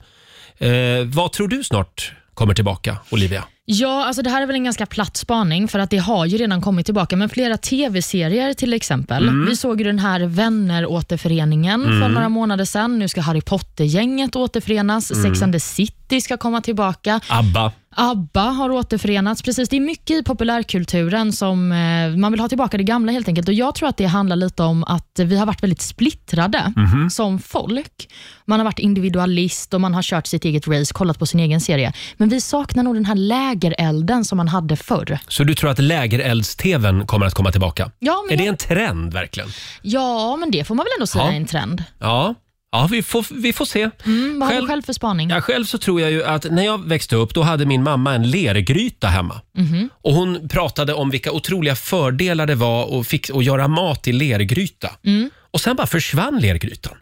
[0.57, 0.69] Eh,
[1.05, 3.43] vad tror du snart kommer tillbaka, Olivia?
[3.65, 6.37] Ja, alltså det här är väl en ganska platt spaning för att det har ju
[6.37, 7.15] redan kommit tillbaka.
[7.15, 9.27] Men flera tv-serier till exempel.
[9.27, 9.45] Mm.
[9.45, 12.99] Vi såg ju den här Vänner-återföreningen för några månader sedan.
[12.99, 15.11] Nu ska Harry Potter-gänget återförenas.
[15.11, 15.23] Mm.
[15.23, 17.19] Sex and the City ska komma tillbaka.
[17.27, 17.71] ABBA.
[17.95, 19.41] ABBA har återförenats.
[19.41, 23.27] Precis, det är mycket i populärkulturen som eh, man vill ha tillbaka det gamla helt
[23.27, 23.47] enkelt.
[23.47, 27.09] Och Jag tror att det handlar lite om att vi har varit väldigt splittrade Mhm.
[27.09, 28.09] som folk.
[28.45, 31.61] Man har varit individualist och man har kört sitt eget race, kollat på sin egen
[31.61, 31.93] serie.
[32.17, 35.19] Men vi saknar nog den här lägerelden som man hade förr.
[35.27, 37.91] Så du tror att lägerelds-tvn kommer att komma tillbaka?
[37.99, 39.49] Ja, men Är det jag- en trend verkligen?
[39.81, 41.31] Ja, men det får man väl ändå säga Ja.
[41.31, 41.83] är en trend.
[41.99, 42.35] Ja,
[42.73, 43.89] ja vi, får, vi får se.
[44.05, 45.29] Mm, vad har Själv- du själv för spaning?
[45.29, 48.13] Ja, själv så tror jag ju att när jag växte upp då hade min mamma
[48.15, 49.41] en lergryta hemma.
[49.57, 49.89] Mhm.
[50.01, 54.11] Och Hon pratade om vilka otroliga fördelar det var att, fix, att göra mat i
[54.11, 54.89] lergryta.
[55.05, 55.29] Mm.
[55.51, 56.93] Och sen bara försvann lergrytan.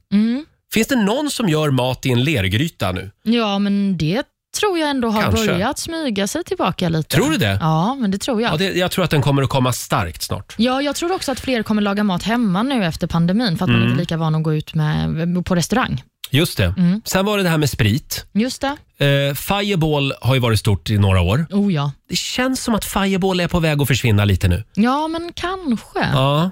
[0.73, 3.11] Finns det någon som gör mat i en lergryta nu?
[3.23, 4.23] Ja, men det
[4.59, 5.45] tror jag ändå har Kanske.
[5.47, 7.15] börjat smyga sig tillbaka lite.
[7.15, 7.57] Tror du det?
[7.61, 8.53] Ja, men det tror jag.
[8.53, 10.55] Ja, det, jag tror att den kommer att komma starkt snart.
[10.57, 13.69] Ja, jag tror också att fler kommer laga mat hemma nu efter pandemin för att
[13.69, 13.79] Mm.
[13.81, 16.03] man inte är lika van att gå ut med, på restaurang.
[16.33, 16.73] Just det.
[16.77, 17.01] Mm.
[17.05, 18.25] Sen var det det här med sprit.
[18.33, 19.05] Just det.
[19.05, 21.45] Eh, Fireball har ju varit stort i några år.
[21.49, 21.91] Oh ja.
[22.09, 24.63] Det känns som att Fireball är på väg att försvinna lite nu.
[24.73, 25.99] Ja, men kanske.
[26.13, 26.51] Ja.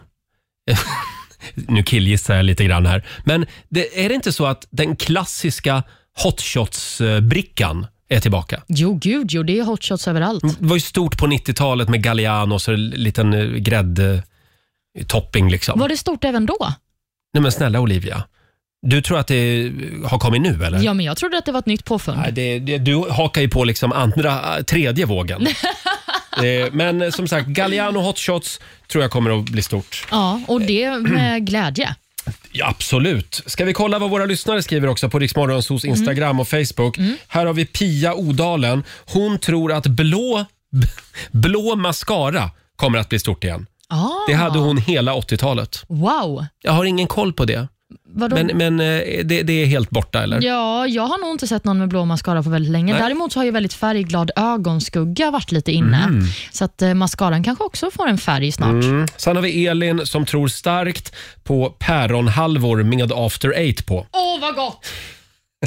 [1.56, 3.06] nu killgissar jag lite grann här.
[3.24, 5.84] Men det, är det inte så att den klassiska
[6.24, 8.62] hot shots-brickan är tillbaka?
[8.68, 10.44] Jo, gud, jo, det är hot shots överallt.
[10.60, 15.80] Det var ju stort på 90-talet med Gallianos och en liten eh, gräddtopping liksom.
[15.80, 16.74] Var det stort även då?
[17.34, 18.24] Nej men snälla Olivia.
[18.82, 19.72] Du tror att det
[20.06, 20.84] har kommit nu eller?
[20.84, 22.18] Ja, men jag trodde att det var ett nytt påfund.
[22.18, 25.48] Nej, det, det, du hakar ju på liksom andra, eh, tredje vågen.
[26.38, 30.08] Eh, Men eh, som sagt, Galliano Hot Shots tror jag kommer att bli stort.
[30.12, 31.96] Ja, och det med glädje.
[32.52, 33.42] Ja, absolut.
[33.46, 36.98] Ska vi kolla vad våra lyssnare skriver också på Riksmorgonsos Instagram och Facebook.
[37.28, 38.84] Här har vi Pia Odalen.
[39.06, 40.88] Hon tror att blå, b-
[41.32, 43.66] blå mascara kommer att bli stort igen.
[43.90, 45.84] Ah, Det hade hon hela 80-talet.
[45.88, 46.46] Wow.
[46.62, 47.68] Jag har ingen koll på det.
[48.14, 48.36] Vadå?
[48.36, 50.42] Men, men eh, det, det är helt borta eller?
[50.44, 52.94] Ja, jag har nog inte sett någon med blå mascara på väldigt länge.
[52.94, 53.02] Nej.
[53.02, 56.10] Däremot så har ju väldigt färgglad ögonskugga varit lite inne.
[56.52, 58.84] Så att eh, mascaran kanske också får en färg snart.
[58.84, 59.08] Mm.
[59.18, 64.08] Sen har vi Elin som tror starkt på päronhalvor med after eight på.
[64.12, 64.86] Åh, vad gott!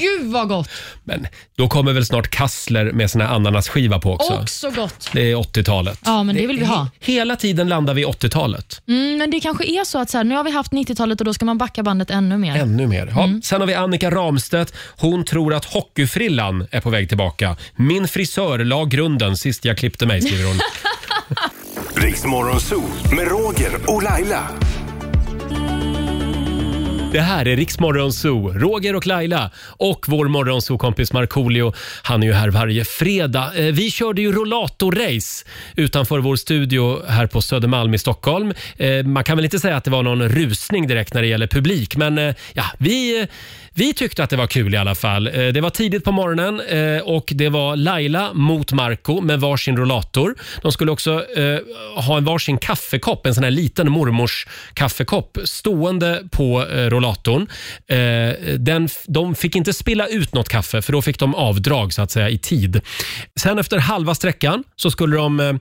[0.01, 0.69] Gud vad gott!
[1.05, 1.27] Men
[1.57, 4.33] då kommer väl snart kassler med sån här ananasskiva på också.
[4.43, 5.11] Också gott.
[5.13, 6.01] Det är 80-talet.
[6.05, 6.89] Ja, men det vill vi ha.
[7.01, 8.83] Hela tiden landar vi i 80-talet.
[8.89, 11.25] Mm, men det kanske är så att så här, nu har vi haft 90-talet och
[11.25, 12.57] då ska man backa bandet ännu mer.
[12.57, 13.13] Ännu mer.
[13.17, 13.25] Ja.
[13.25, 13.43] Mm.
[13.43, 14.75] Sen har vi Annika Ramstedt.
[14.99, 17.57] Hon tror att hockeyfrillan är på väg tillbaka.
[17.77, 20.59] Min frisör la grunden sist jag klippte mig, skriver hon.
[22.05, 22.83] Riksmorgon Zoo
[23.17, 24.49] med Roger och Laila.
[27.13, 28.53] Det här är Riksmorgon Zoo.
[28.53, 31.73] Roger och Laila och vår morgonzoo-kompis Markoolio.
[32.03, 33.53] Han är ju här varje fredag.
[33.57, 35.45] Eh, Vi körde ju rollatorrace
[35.77, 38.53] utanför vår studio här på Södermalm i Stockholm.
[38.77, 41.47] Eh, Man kan väl inte säga att det var någon rusning direkt när det gäller
[41.47, 43.27] publik, men eh, ja, vi, eh,
[43.75, 45.27] vi tyckte att det var kul i alla fall.
[45.27, 49.77] Eh, Det var tidigt på morgonen eh, och det var Laila mot Marco med varsin
[49.77, 50.35] rollator.
[50.63, 51.59] De skulle också eh,
[52.05, 57.47] ha en varsin kaffekopp, en sån här liten mormors kaffekopp stående på eh, rollatorn.
[57.89, 61.93] Eh, den, f- de fick inte spilla ut något kaffe för då fick de avdrag
[61.93, 62.81] så att säga i tid.
[63.41, 65.55] Sen efter halva sträckan så skulle de eh,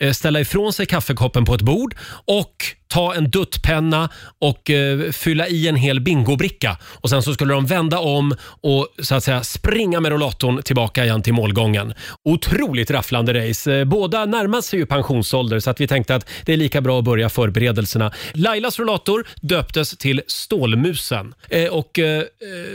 [0.00, 1.94] eh ställa ifrån sig kaffekoppen på ett bord
[2.26, 2.54] och
[2.88, 4.08] ta en duttpenna
[4.40, 6.76] och eh, fylla i en hel bingobricka.
[6.82, 11.04] Och Sen så skulle de vända om och så att säga springa med rollatorn tillbaka
[11.04, 11.94] igen till målgången.
[12.24, 13.74] Otroligt rafflande race.
[13.78, 16.98] Eh, Båda närmar sig ju pensionsålder så att vi tänkte att det är lika bra
[16.98, 18.12] att börja förberedelserna.
[18.34, 22.24] Lailas rollator döptes till Stålmusen eh, och eh, eh,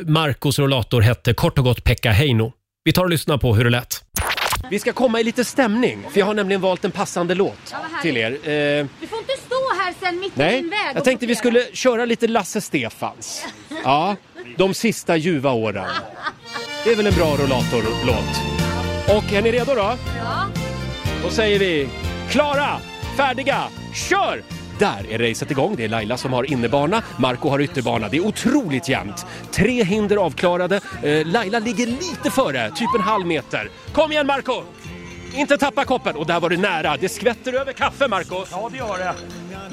[0.08, 2.54] Marcos rollator hette kort och gott Pekka Heino.
[2.84, 4.04] Vi tar och lyssnar på hur det lät.
[4.70, 8.18] Vi ska komma i lite stämning, för jag har nämligen valt en passande låt till
[8.18, 8.32] er.
[8.32, 9.23] Eh, Du får
[10.10, 12.28] inte stå här sen mitt i Nej, din väg jag tänkte vi skulle köra lite
[12.28, 13.46] Lasse Stefans.
[13.84, 14.16] Ja,
[14.58, 15.88] de sista ljuva åren.
[16.84, 18.42] Det är väl en bra rollatorlåt.
[19.08, 19.82] Och är ni redo då?
[20.18, 20.46] Ja.
[21.24, 21.90] Då säger vi
[22.30, 22.78] klara,
[23.18, 23.64] färdiga,
[24.10, 24.44] kör!
[24.80, 25.76] Där är racet igång.
[25.76, 28.10] Det är Laila som har innebana, Marco har ytterbana.
[28.10, 29.26] Det är otroligt jämnt.
[29.52, 30.82] Tre hinder avklarade.
[31.04, 33.70] Eh, Laila ligger lite före, typ en halv meter.
[33.92, 34.64] Kom igen Marco!
[35.34, 36.16] Inte tappa koppen.
[36.16, 36.98] Och där var det nära.
[36.98, 38.46] Det skvätter över kaffe Marco.
[38.52, 39.14] Ja, det gör det.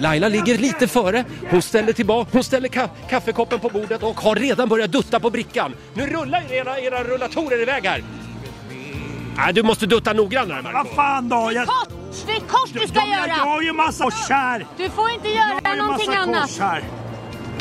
[0.01, 1.25] Laila ligger lite före.
[1.51, 5.31] Hon ställer tillbaka, hon ställer ka- kaffekoppen på bordet och har redan börjat dutta på
[5.31, 5.75] brickan.
[5.95, 8.03] Nu rullar era, era rullatorer iväg här.
[9.37, 10.77] Nej, du måste dutta noggrannare Marco.
[10.79, 11.51] Vad fan då?
[11.55, 11.89] Jag, Kort!
[12.27, 13.33] Det är kort du ska jag, jag göra!
[13.33, 14.67] har ju massa kors här!
[14.77, 16.43] Du får inte Jag göra har ju någonting massa annat.
[16.43, 16.83] kors här.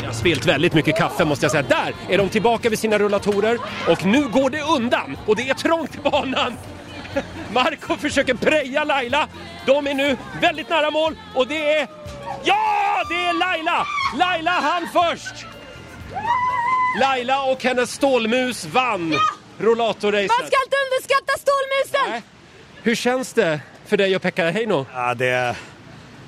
[0.00, 1.62] Jag har spilt väldigt mycket kaffe måste jag säga.
[1.68, 5.54] Där är de tillbaka vid sina rullatorer och nu går det undan och det är
[5.54, 6.52] trångt i banan.
[7.52, 9.28] Marco försöker preja Laila.
[9.66, 11.88] De är nu väldigt nära mål och det är...
[12.44, 13.86] Ja, det är Laila!
[14.18, 15.46] Laila hann först!
[17.00, 19.14] Laila och hennes stålmus vann
[19.58, 20.28] rollatorracet.
[20.28, 22.10] Man ska inte underskatta stålmusen!
[22.10, 22.22] Nej.
[22.82, 24.86] Hur känns det för dig och Pekka Heino?
[24.94, 25.56] Ja, det,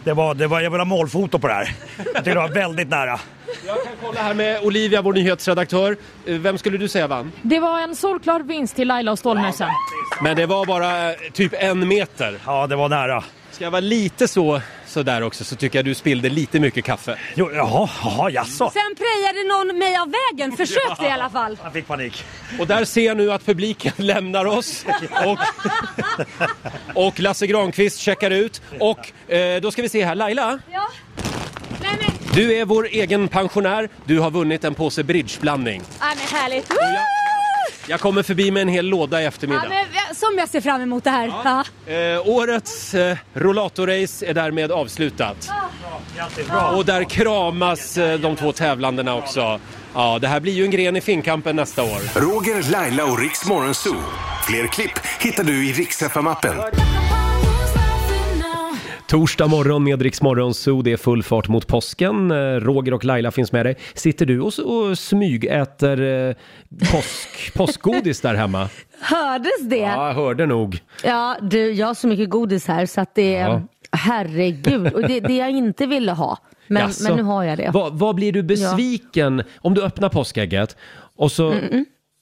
[0.04, 1.74] det var, det var, jag vill ha målfoto på det här.
[2.14, 3.20] Jag tycker det var väldigt nära.
[3.66, 5.96] Jag kan kolla här med Olivia, vår nyhetsredaktör.
[6.26, 7.32] Eh, Vem skulle du säga vann?
[7.42, 9.68] Det var en solklar vinst till Laila och Stålmusen.
[10.22, 12.38] Men det var bara eh, typ en meter.
[12.46, 13.24] Ja, det var nära.
[13.50, 14.60] Ska jag vara lite så,
[14.92, 17.18] så där också så tycker jag du spillde lite mycket kaffe.
[17.35, 18.70] Jo, jaha, jaha, jaså?
[18.70, 20.57] Sen prejade någon mig av vägen.
[20.57, 21.59] Försökte i alla fall.
[21.62, 22.24] Jag fick panik.
[22.59, 24.85] Och där ser jag nu att publiken lämnar oss
[25.26, 25.38] och,
[27.07, 28.62] och Lasse Granqvist checkar ut.
[28.81, 30.88] Och eh, då ska vi se här, Laila, Ja.
[31.83, 33.88] Nej men, du är vår egen pensionär.
[34.05, 35.83] Du har vunnit en påse bridgeblandning.
[36.00, 36.70] nej, men härligt.
[36.70, 36.76] Woo!
[37.88, 39.68] Jag kommer förbi med en hel låda i Ja, eftermiddag.
[39.68, 41.33] men, ja, som jag ser fram emot det här.
[41.44, 41.64] Ja.
[41.92, 45.51] Eh, årets eh, rollatorrace är därmed avslutat.
[46.48, 46.70] Bra.
[46.70, 49.61] Och där kramas eh, de två tävlandena också.
[49.94, 52.20] Ja, det här blir ju en gren i finkampen nästa år.
[52.20, 54.03] Roger, Laila och Riks Morgonzoo.
[54.46, 56.55] Fler klipp hittar du i Riks FM-appen.
[59.12, 60.20] Torsdag morgon med Rix
[60.55, 60.83] Zoo.
[60.83, 62.31] Det är full fart mot påsken.
[62.31, 63.77] Eh, Roger och Laila finns med dig.
[63.94, 66.37] Sitter du och, och smygäter eh,
[66.92, 68.68] påsk, påskgodis där hemma?
[69.01, 69.77] Hördes det?
[69.77, 70.79] Ja, jag hörde nog.
[71.05, 73.48] Ja, du, jag har så mycket godis här så att det är...
[73.48, 73.62] Ja.
[73.92, 76.38] Herregud, och det, det jag inte ville ha.
[76.66, 77.70] Men, Jaså, men nu har jag det.
[77.72, 80.77] Vad, vad blir du besviken om du öppnar påskägget
[81.16, 81.55] och så,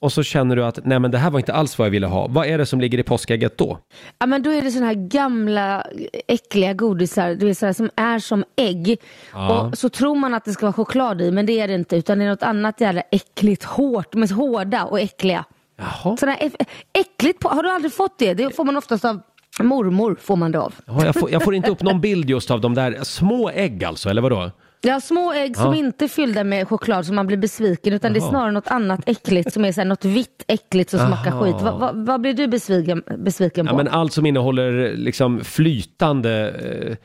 [0.01, 2.07] och så känner du att nej men det här var inte alls vad jag ville
[2.07, 2.27] ha.
[2.27, 3.79] Vad är det som ligger i påskägget då?
[4.19, 5.87] Ja, men då är det såna här gamla
[6.27, 8.99] äckliga godisar du vet, sådär, som är som ägg.
[9.33, 9.61] Ja.
[9.61, 11.95] Och så tror man att det ska vara choklad i men det är det inte
[11.95, 15.45] utan det är något annat jävla äckligt hårt, men hårda och äckliga.
[15.77, 16.17] Jaha.
[16.17, 16.51] Sådana här
[16.93, 18.33] äckligt, har du aldrig fått det?
[18.33, 19.21] Det får man oftast av
[19.59, 20.73] mormor får man det av.
[20.85, 23.83] Ja, jag, får, jag får inte upp någon bild just av de där små ägg
[23.83, 24.51] alltså, eller vadå?
[24.83, 25.75] Ja, små ägg som Ja.
[25.79, 28.29] inte är fyllda med choklad så man blir besviken utan det är Jaha.
[28.29, 31.43] snarare något annat äckligt som är så här, något vitt äckligt som smakar Aha.
[31.45, 31.61] skit.
[31.61, 33.77] Va, va, vad blir du besviken, besviken Ja, på?
[33.77, 36.97] men allt som innehåller liksom flytande, eh,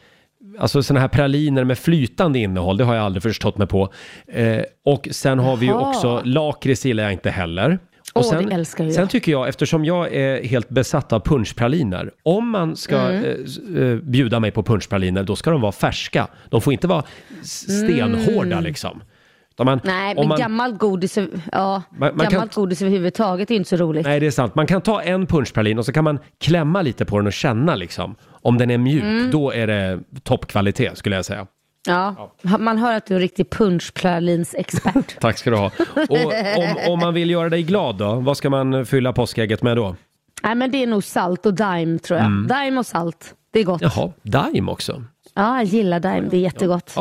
[0.59, 3.93] alltså sådana här praliner med flytande innehåll, det har jag aldrig förstått mig på.
[4.27, 5.89] Eh, och sen har vi ju Jaha.
[5.89, 7.79] också, lakrits gillar jag inte heller.
[8.17, 8.93] Och Åh, sen, det älskar jag.
[8.95, 13.25] sen tycker jag, eftersom jag är helt besatt av punschpraliner, om man ska Mm.
[13.77, 16.27] eh, eh, bjuda mig på punschpraliner, då ska de vara färska.
[16.51, 17.05] De får inte vara
[17.43, 18.65] stenhårda Mm.
[18.65, 19.03] liksom.
[19.65, 23.69] Man, Nej, men man, gammalt godis, ja, Man- man gammalt kan- godis överhuvudtaget är inte
[23.69, 24.07] så roligt.
[24.07, 24.55] Nej, det är sant.
[24.55, 27.75] Man kan ta en punschpralin och så kan man klämma lite på den och känna
[27.75, 28.15] liksom.
[28.29, 29.31] Om den är mjuk, Mm.
[29.31, 31.47] då är det toppkvalitet skulle jag säga.
[31.87, 32.33] Ja.
[32.59, 35.17] Man hör att du är en riktig punschpralinsexpert.
[35.21, 35.71] Tack ska du ha.
[36.09, 39.77] Och om, om man vill göra dig glad då, vad ska man fylla påskägget med
[39.77, 39.97] då?
[40.43, 42.27] Nej, men det är nog salt och daim tror jag.
[42.27, 42.47] Mm.
[42.47, 43.83] Daim och salt, det är gott.
[43.83, 45.05] Jaha, Daim också.
[45.35, 46.97] Ja, jag gillar daim, det är jättegott.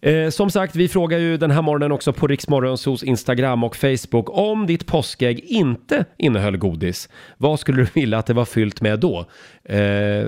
[0.00, 4.38] Eh, som sagt, vi frågar ju den här morgonen också på Riksmorgonsos Instagram och Facebook
[4.38, 7.08] om ditt påskägg inte innehöll godis.
[7.36, 9.18] Vad skulle du vilja att det var fyllt med då?
[9.64, 10.26] Eh,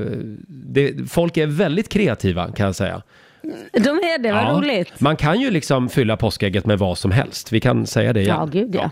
[0.49, 3.03] det, folk är väldigt kreativa kan jag säga.
[3.73, 4.49] De är det, vad Ja.
[4.51, 5.01] roligt.
[5.01, 7.53] Man kan ju liksom fylla påskägget med vad som helst.
[7.53, 8.37] Vi kan säga det igen.
[8.39, 8.91] Ja, gud ja.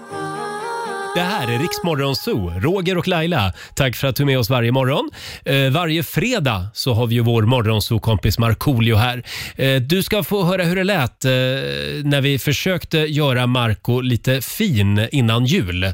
[1.14, 3.52] Det här är Riksmorgon Zoo, Roger och Laila.
[3.74, 5.10] Tack för att du är med oss varje morgon.
[5.44, 9.22] Eh, varje fredag så har vi ju vår morgonzoo-kompis Markoolio här.
[9.56, 11.30] Eh, du ska få höra hur det lät eh,
[12.04, 15.84] när vi försökte göra Marco lite fin innan jul.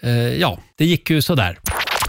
[0.00, 1.58] Eh, ja, det gick ju sådär.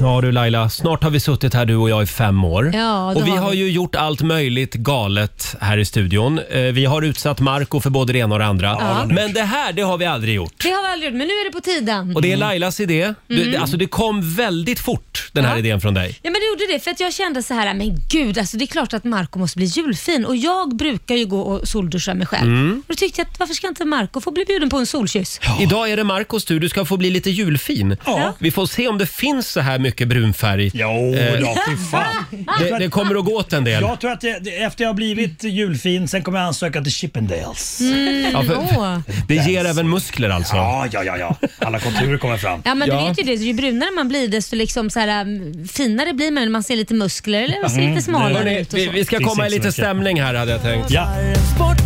[0.03, 2.71] Ja du Laila, snart har vi suttit här du och jag i fem år.
[2.73, 3.57] Ja, det och vi har har vi.
[3.57, 6.39] ju gjort allt möjligt galet här i studion.
[6.51, 8.67] Eh, vi har utsatt Marco för både det ena och det andra.
[8.79, 9.05] Ja.
[9.09, 10.53] Men det här, det har vi aldrig gjort.
[10.63, 12.15] Det har vi aldrig gjort, men nu är det på tiden.
[12.15, 13.13] Och det är Lailas idé.
[13.27, 13.61] Du, Mm.
[13.61, 15.59] Alltså det kom väldigt fort den här Ja.
[15.59, 16.19] idén från dig.
[16.21, 18.63] Ja men det gjorde det för att jag kände så här, men gud alltså det
[18.65, 22.27] är klart att Marco måste bli julfin och jag brukar ju gå och solduscha mig
[22.27, 22.47] själv.
[22.51, 22.77] Mm.
[22.79, 25.39] Och då tyckte jag att varför ska inte Marco få bli bjuden på en solkyss?
[25.59, 27.97] Idag är det Marcos tur, du ska få bli lite julfin.
[28.05, 28.33] Ja.
[28.39, 30.65] Vi får se om det finns så här mycket brunfärg.
[30.67, 32.25] Eh, Jo, då, fy fan.
[32.59, 33.81] Det, det kommer att gå åt en del.
[33.81, 36.91] Jag tror att det, det, efter jag har blivit julfin, sen kommer jag ansöka till
[36.91, 37.79] Chippendales.
[37.81, 38.99] Mm, Ja, för- åh.
[39.27, 40.55] Det ger även muskler alltså.
[40.55, 41.35] Ja, ja, ja, ja.
[41.59, 42.61] Alla konturer kommer fram.
[42.65, 45.67] Ja men du vet ju det, ju brunare man blir desto liksom så här, um,
[45.73, 46.51] finare blir man.
[46.51, 47.91] Man ser lite muskler eller man ser Mm.
[47.91, 48.91] lite smalare Hörrni, ut och vi, så.
[48.91, 49.73] vi ska Finns komma i inte så lite mycket.
[49.73, 50.91] stämning här hade jag tänkt.
[50.91, 51.07] Ja.
[51.55, 51.77] sport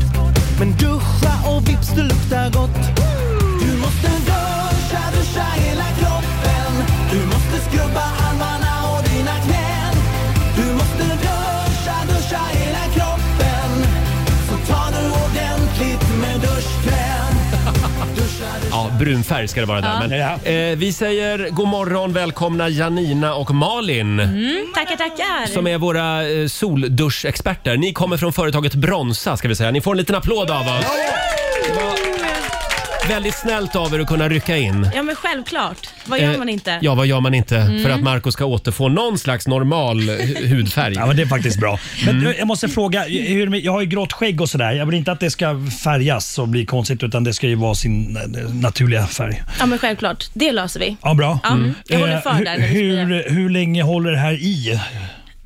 [0.59, 2.75] Men duscha och vips du luktar gott
[3.61, 4.64] Du måste duscha,
[18.95, 20.17] Ja, brunfärg ska det vara där.
[20.17, 20.39] Ja.
[20.43, 24.19] Men, eh, vi säger god morgon, välkomna Janina och Malin.
[24.19, 25.45] Mm, tackar tackar.
[25.53, 27.77] Som är våra eh, solduschexperter.
[27.77, 29.71] Ni kommer från företaget Bronsa ska vi säga.
[29.71, 30.85] Ni får en liten applåd av oss.
[31.67, 32.14] Det var
[33.09, 34.89] väldigt snällt av er att kunna rycka in.
[34.95, 35.77] Ja men självklart.
[36.05, 36.79] Vad gör Eh, man inte?
[36.81, 37.83] Ja, vad gör man inte Mm.
[37.83, 40.93] för att Marco ska återfå någon slags normal hu- hudfärg?
[40.97, 41.79] Ja, men det är faktiskt bra.
[42.05, 44.71] Men du, jag måste fråga, hur, jag har ju grått skägg och sådär.
[44.71, 47.75] Jag vill inte att det ska färgas och bli konstigt utan det ska ju vara
[47.75, 49.43] sin eh, naturliga färg.
[49.59, 50.25] Ja men självklart.
[50.33, 50.97] Det löser vi.
[51.01, 51.39] Ja, bra.
[51.43, 54.33] Ja, Jag håller för Eh, där när vi hur, hur, hur länge håller det här
[54.33, 54.79] i?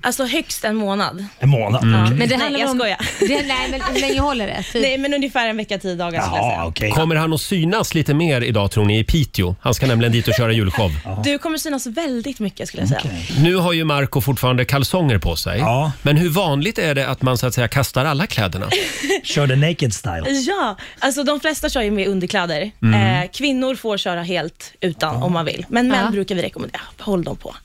[0.02, 1.26] Alltså högst en månad.
[1.40, 1.84] En månad?
[1.84, 2.04] Mm.
[2.04, 2.18] Okej.
[2.18, 2.78] Men det Nej, handlar jag om...
[2.78, 2.98] skojar.
[3.20, 4.64] Det, nej men hur länge håller det?
[4.64, 4.82] Typ.
[4.82, 6.92] Nej men ungefär en vecka, tio dagar skulle jag säga.
[6.92, 9.56] Kommer han att synas lite mer idag tror ni i Piteå?
[9.62, 10.92] Han ska nämligen dit och köra julshow.
[11.24, 13.02] Du kommer synas väldigt mycket skulle jag säga.
[13.40, 15.64] Nu har ju Marco fortfarande kalsonger på sig.
[16.02, 18.70] Men hur vanligt är det att man så att säga kastar alla kläderna?
[19.24, 20.30] Kör the naked style.
[20.30, 22.72] Ja, alltså de flesta kör ju med underkläder.
[22.82, 23.24] Mm.
[23.24, 25.66] Eh, kvinnor får köra helt utan om man vill.
[25.70, 27.56] Men män brukar vi rekommendera, håll dem på.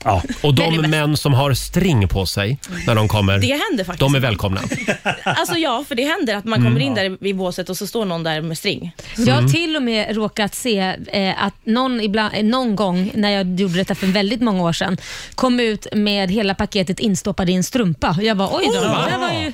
[0.42, 4.00] Och de män som har string på sig när de kommer, Det händer faktiskt.
[4.00, 4.60] de är välkomna.
[5.24, 6.72] Alltså ja, för det händer att man Mm.
[6.72, 8.92] kommer in där vid båset och så står någon där med string.
[9.16, 10.78] Jag har till och med råkat se
[11.12, 14.72] eh, att någon, ibland, eh, någon gång när jag gjorde detta för väldigt många år
[14.72, 14.96] sedan
[15.34, 18.16] kom ut med hela paketet instoppad i en strumpa.
[18.20, 19.52] Jag var oj då, Oh, det här var ju...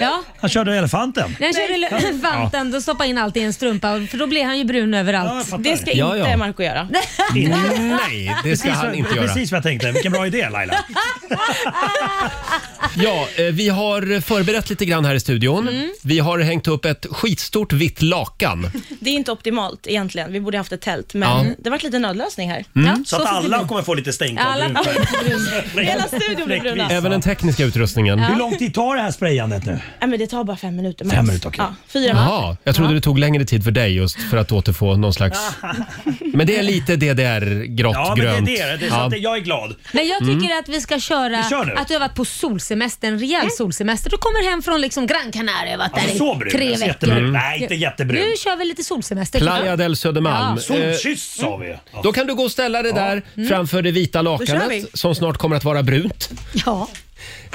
[0.00, 1.36] Ja, Han körde elefanten.
[1.40, 1.74] när jag körde
[2.08, 4.94] elefanten då stoppade jag in allt i en strumpa för då blev han ju brun
[4.94, 5.54] överallt.
[5.58, 6.36] det ska Ja, inte ja.
[6.36, 6.88] Marco göra.
[7.34, 9.26] Nej, det ska Precis han inte det är göra.
[9.34, 9.92] Precis vad jag tänkte.
[9.92, 10.74] Vilken bra idé Laila.
[12.96, 15.68] Ja, eh, vi har förberett lite grann här i studion.
[15.68, 15.90] Mm.
[16.02, 18.70] Vi har hängt upp ett skitstort vitt lakan.
[19.00, 20.32] Det är inte optimalt egentligen.
[20.32, 21.54] Vi borde haft ett tält, men Ja.
[21.58, 22.64] det vart lite nödlösning här.
[22.76, 23.04] Mm.
[23.04, 24.84] Så att alla kommer få lite stänk av Alla- brun
[25.74, 25.84] färg.
[25.86, 26.90] Hela studion blir bruna.
[26.90, 28.18] Även den tekniska utrustningen.
[28.18, 29.78] Hur lång tid tar det här sprayandet nu?
[30.00, 31.04] Nej, men det tar bara fem minuter.
[31.04, 31.16] max.
[31.16, 31.64] Fem minuter, okej.
[31.68, 34.96] Ja, fyra Jaha, jag trodde det tog längre tid för dig just för att återfå
[34.96, 35.38] någon slags...
[36.34, 38.46] Men det är lite DDR grått, Ja, men det är grönt.
[38.46, 38.52] det.
[38.52, 39.06] det är så Ja.
[39.06, 39.74] att jag är glad.
[39.92, 40.58] Men jag tycker Mm.
[40.58, 41.74] att vi ska köra Vi kör nu.
[41.76, 44.10] att du har varit på solsemester, en rejäl solsemester.
[44.10, 46.68] Du kommer hem från liksom Gran Canaria och varit Alltså, där så i brun, tre
[46.68, 46.88] alltså, veckor.
[47.08, 47.32] jättebrun.
[47.32, 48.20] Nej, inte jättebrun.
[48.20, 49.38] Nu kör vi lite solsemester.
[49.38, 50.54] Playa del Södermalm.
[50.56, 50.60] Ja.
[50.62, 51.70] Solkyss sa vi.
[51.70, 54.32] Eh, Då kan du gå och ställa dig där framför det vita Mm.
[54.32, 54.86] Lakanet vi.
[54.94, 56.30] som snart kommer att vara brunt.
[56.66, 56.88] Ja.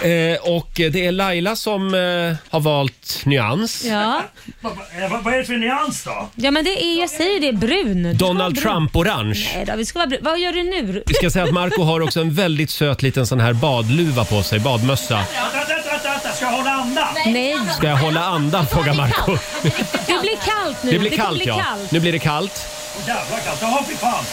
[0.02, 3.84] Eh, och det är Laila som eh, har valt nyans.
[3.86, 4.22] Ja.
[4.62, 4.78] Vad,
[5.12, 6.30] vad, vad är det för nyans då?
[6.36, 8.04] ja, men det är, jag säger det, brun.
[8.04, 8.64] Du ska Donald brun.
[8.64, 9.48] Trump-orange.
[9.56, 10.20] Nej då, vi ska vara brun.
[10.24, 11.04] Vad gör du nu?
[11.06, 14.44] Vi ska säga att Marco har också en väldigt söt liten sån här badluva på
[14.44, 15.16] sig, badmössa.
[15.16, 16.30] Vänta, vänta, vänta, vänta.
[16.32, 17.08] Ska jag hålla andan?
[17.26, 17.58] Nej.
[17.78, 18.68] Ska jag hålla andan?
[18.68, 19.38] frågar Marco.
[19.62, 20.92] Det blir kallt nu.
[20.92, 21.64] Det blir kommer kallt bli ja.
[21.64, 21.92] kallt.
[21.92, 22.68] Nu blir det kallt.
[23.08, 23.62] Jävlar kallt.
[23.62, 24.24] Jaha, fy fan.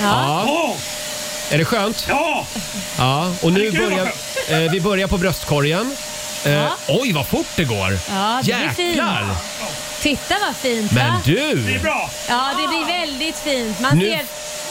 [0.00, 0.44] Ja.
[0.48, 0.76] Åh,
[1.50, 2.06] Är det skönt?
[2.08, 2.46] ja!
[2.98, 3.32] Ja.
[3.42, 4.12] Och nu börjar
[4.48, 5.96] eh, vi börjar på bröstkorgen.
[6.44, 7.98] Eh, Oj, vad fort det går!
[8.10, 8.88] Ja, det blir fint.
[8.88, 9.36] Jäklar!
[10.00, 11.54] Titta vad fint Men du!
[11.54, 12.10] Det är bra.
[12.28, 13.80] Ja, det blir väldigt fint.
[13.80, 14.24] Man Nu- ser...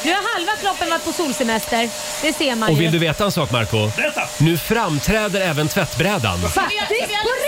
[0.03, 1.89] Nu har halva kroppen varit på solsemester.
[2.21, 2.81] Det ser man Och ju.
[2.81, 3.87] vill du veta en sak Marco?
[3.97, 4.21] Berätta.
[4.37, 6.39] Nu framträder även tvättbrädan.
[6.41, 6.93] Faktiskt, på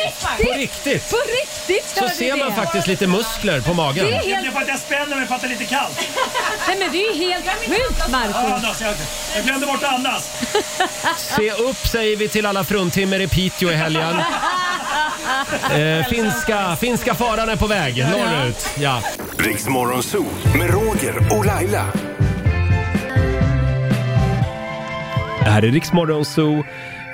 [0.06, 0.48] riktigt!
[0.48, 1.10] På riktigt!
[1.10, 2.56] På riktigt Så gör det ser man det.
[2.56, 4.06] faktiskt lite muskler på magen.
[4.06, 4.54] Det är Det är helt...
[4.54, 6.00] för att jag spänner mig för att det är lite kallt.
[6.68, 8.38] Nej men det är ju helt sjukt Marco.
[8.38, 8.94] andas, jag,
[9.36, 10.30] jag glömde bort att andas.
[11.18, 14.16] Se upp säger vi till alla fruntimmer i Piteå i helgen.
[15.74, 18.68] Eh, finska, finska faran är på väg norrut.
[18.78, 19.02] Ja.
[19.38, 20.26] Riksmorgon Zoo
[20.56, 21.86] med Roger och Laila.
[25.46, 26.64] Det här är Riksmorgon Zoo.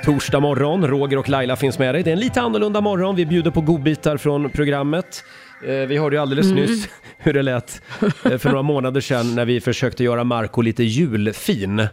[0.04, 2.02] Torsdag morgon, Roger och Laila finns med dig.
[2.02, 3.16] Det är en lite annorlunda morgon.
[3.16, 5.24] Vi bjuder på godbitar från programmet.
[5.66, 6.56] Eh, Vi hörde ju alldeles Mm.
[6.64, 7.82] nyss hur det lät
[8.24, 11.78] eh, för några månader sedan när vi försökte göra Marco lite julfin.
[11.80, 11.88] Eh,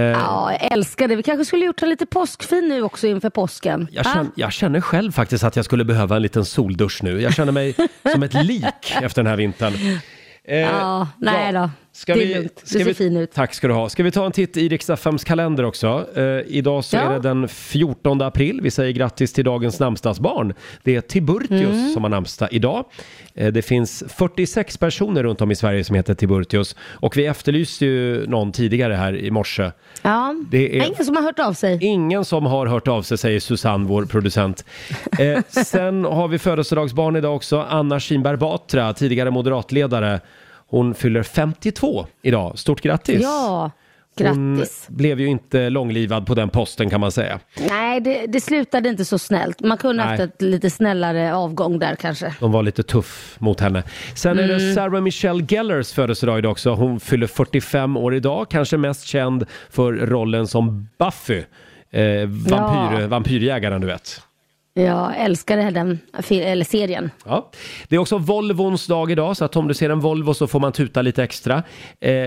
[0.00, 1.16] Ja, jag älskar det.
[1.16, 3.88] Vi kanske skulle gjort en lite påskfin nu också inför påsken.
[3.92, 4.10] Jag Va?
[4.14, 7.20] känner, jag känner själv faktiskt att jag skulle behöva en liten soldusch nu.
[7.22, 7.74] Jag känner mig
[8.12, 9.72] som ett lik efter den här vintern.
[10.44, 11.70] Eh, Ja, nej då.
[12.00, 12.60] Ska det är vi, lugnt.
[12.62, 13.32] Du ser vi, fin ut.
[13.32, 13.88] Tack ska du ha.
[13.88, 16.06] Ska vi ta en titt i Riks-FMs kalender också?
[16.16, 17.02] Eh, idag så Ja.
[17.02, 18.60] är det den 14 april.
[18.62, 20.54] Vi säger grattis till dagens namnsdagsbarn.
[20.82, 21.90] Det är Tiburtius Mm.
[21.92, 22.84] som har namnsdag idag.
[23.34, 26.76] Eh, det finns 46 personer runt om i Sverige som heter Tiburtius.
[26.92, 29.70] Och vi efterlyste ju någon tidigare här i morse.
[30.02, 31.78] Ja, Det är- ingen som har hört av sig.
[31.80, 34.64] Ingen som har hört av sig, säger Susanne, vår producent.
[35.18, 37.66] Eh, sen har vi födelsedagsbarn idag också.
[37.68, 40.20] Anna Kinberg Batra, tidigare moderatledare.
[40.70, 42.58] Hon fyller 52 idag.
[42.58, 43.22] Stort grattis!
[43.22, 43.70] Ja,
[44.18, 44.86] Hon grattis.
[44.88, 47.40] blev ju inte långlivad på den posten kan man säga.
[47.70, 49.60] Nej, det, det slutade inte så snällt.
[49.60, 50.10] Man kunde Nej.
[50.10, 52.34] haft ett lite snällare avgång där kanske.
[52.40, 53.82] De var lite tuff mot henne.
[54.14, 54.74] Sen är det Mm.
[54.74, 56.70] Sarah Michelle Gellers födelsedag idag också.
[56.74, 58.46] Hon fyller 45 år idag.
[58.50, 61.42] Kanske mest känd för rollen som Buffy.
[61.92, 63.06] Eh, vampyr.
[63.06, 64.20] Vampyrjägaren du vet.
[64.74, 65.98] Jag älskar den
[66.30, 67.10] eller serien.
[67.24, 67.50] Ja.
[67.88, 70.60] Det är också Volvons dag idag, så att om du ser en Volvo så får
[70.60, 71.54] man tuta lite extra.
[71.56, 71.62] Eh,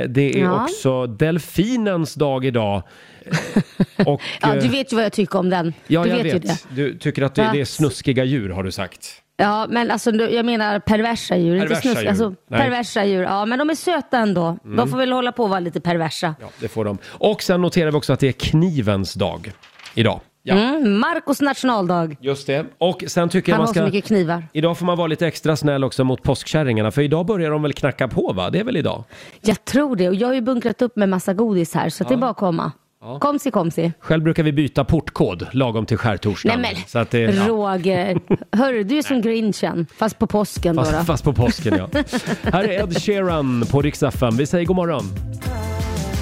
[0.09, 0.63] det är Ja.
[0.63, 2.83] också delfinens dag idag.
[3.25, 5.73] Eh, Och, Ja, eh, du vet ju vad jag tycker om den.
[5.87, 6.67] ja, du jag vet, vet.
[6.69, 9.19] Du tycker att det, det är snuskiga djur har du sagt.
[9.37, 12.01] Ja, men alltså jag menar perversa djur, Perversa inte snusk.
[12.01, 12.09] djur.
[12.09, 12.23] Alltså.
[12.25, 12.35] Mm.
[12.49, 14.57] perversa djur, ja men de är söta ändå.
[14.77, 16.35] De får väl hålla på och vara lite perversa.
[16.41, 16.97] Ja, det får de.
[17.05, 19.51] Och sen noterar vi också att det är knivens dag
[19.95, 20.19] idag.
[20.45, 22.15] Ja, Mm, Marcos nationaldag.
[22.19, 22.65] just det.
[22.77, 23.85] Och sen tycker jag Han man har så ska...
[23.85, 24.43] mycket knivar.
[24.53, 27.73] Idag får man vara lite extra snäll också mot påskkärringarna, för idag börjar de väl
[27.73, 28.49] knacka på va?
[28.49, 29.03] Det är väl idag?
[29.41, 32.07] Jag tror det och jag har ju bunkrat upp med massa godis här så att
[32.09, 32.71] det är bara att komma.
[33.19, 33.91] Komsi komsi.
[33.99, 36.61] Själv brukar vi byta portkod lagom till skärtorsdagen.
[36.61, 37.47] Nej men Så att det, ja.
[37.47, 38.19] Roger,
[38.57, 40.81] hörru du är som Grinchen fast på påsken då.
[40.83, 40.89] då.
[40.89, 41.89] Fast, fast på påsken ja.
[42.51, 44.37] Här är Ed Sheeran på FM.
[44.37, 45.03] Vi säger god morgon.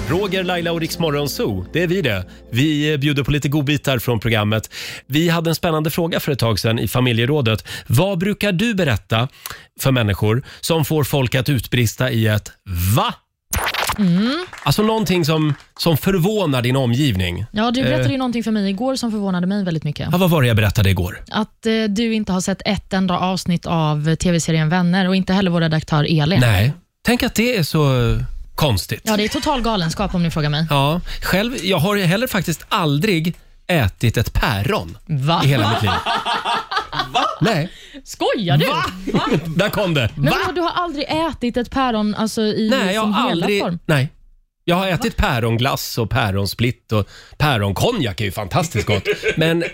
[0.08, 2.26] Roger, Laila och Rix Morgon Zoo, det är vi det.
[2.50, 4.70] Vi bjuder på lite godbitar från programmet.
[5.06, 7.68] Vi hade en spännande fråga för ett tag sedan i familjerådet.
[7.86, 9.28] Vad brukar du berätta
[9.80, 12.52] för människor som får folk att utbrista i ett
[12.96, 13.14] VA?
[14.64, 17.44] Alltså någonting som, som förvånar din omgivning.
[17.52, 20.08] Ja, du berättade Eh, ju någonting för mig igår som förvånade mig väldigt mycket.
[20.12, 21.22] ja, vad var det jag berättade igår?
[21.30, 25.50] Att eh, du inte har sett ett enda avsnitt av tv-serien Vänner och inte heller
[25.50, 26.40] vår redaktör Elin.
[26.40, 26.72] Nej,
[27.04, 28.18] tänk att det är så eh,
[28.62, 29.00] konstigt.
[29.04, 30.66] Ja, det är total galenskap om ni frågar mig.
[30.70, 33.34] Ja, själv, jag har heller faktiskt aldrig
[33.66, 35.40] ätit ett päron Va?
[35.44, 35.90] i hela mitt liv.
[37.40, 37.68] Nej,
[38.04, 38.66] Skojar du?
[39.56, 40.10] där kom det.
[40.14, 43.42] Men vadå, du har aldrig ätit ett päron alltså, i Nej, jag sin har hela
[43.44, 43.60] aldrig...
[43.62, 43.78] form?
[43.86, 44.08] Nej.
[44.64, 47.08] Jag har ätit päronglass och päronsplitt och
[47.38, 49.04] päronkonjak är ju fantastiskt gott.
[49.36, 49.68] Men eh,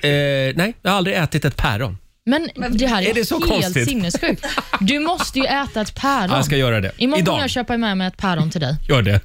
[0.54, 1.98] nej, jag har aldrig ätit ett päron.
[2.28, 3.88] Men det här är, Är det så helt konstigt?
[3.88, 4.44] sinnessjukt.
[4.80, 6.30] Du måste ju äta ett päron.
[6.30, 6.92] Ja, jag ska göra det.
[6.96, 7.40] Imorgon Idag.
[7.40, 8.76] jag köpa med mig ett päron till dig.
[8.88, 9.20] Gör det.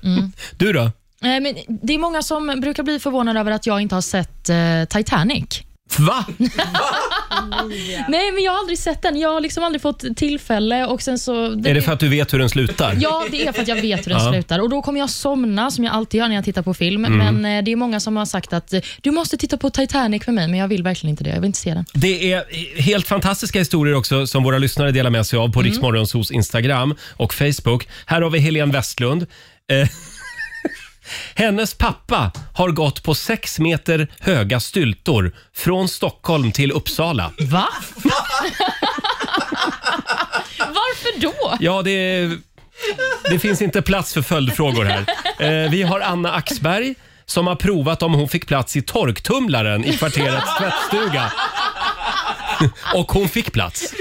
[0.58, 0.82] Du då?
[0.82, 0.92] Eh,
[1.22, 4.56] Men det är många som brukar bli förvånade över att jag inte har sett eh,
[4.90, 5.62] Titanic.
[6.00, 6.26] Va?
[8.10, 9.20] Nej, men jag har aldrig sett den.
[9.20, 11.46] Jag har liksom aldrig fått tillfälle och sen så...
[11.46, 12.98] Är det för att du vet hur den slutar?
[13.00, 14.32] Ja, det är för att jag vet hur den Ja.
[14.32, 14.60] slutar.
[14.60, 17.06] Och Då kommer jag somna, som jag alltid gör när jag tittar på film.
[17.06, 17.36] Mm.
[17.36, 20.26] Men eh, det är många som har sagt att eh, du måste titta på Titanic
[20.28, 21.30] med mig, men jag vill verkligen inte det.
[21.30, 21.86] Jag vill inte se den.
[21.94, 22.44] Det är
[22.82, 25.72] helt fantastiska historier också som våra lyssnare delar med sig av på Mm.
[25.72, 27.88] Riksmorgonsos Instagram och Facebook.
[28.06, 29.22] Här har vi Helene Westlund.
[29.72, 29.88] Eh,
[31.36, 37.32] Hennes pappa har gått på sex meter höga styltor från Stockholm till Uppsala.
[37.40, 37.70] Va?
[40.58, 41.58] Varför då?
[41.60, 42.30] Ja, det,
[43.30, 45.06] det finns inte plats för följdfrågor här.
[45.40, 46.96] Eh, vi har Anna Axberg
[47.26, 51.32] som har provat om hon fick plats i torktumlaren i kvarterets tvättstuga.
[52.96, 53.94] Och hon fick plats.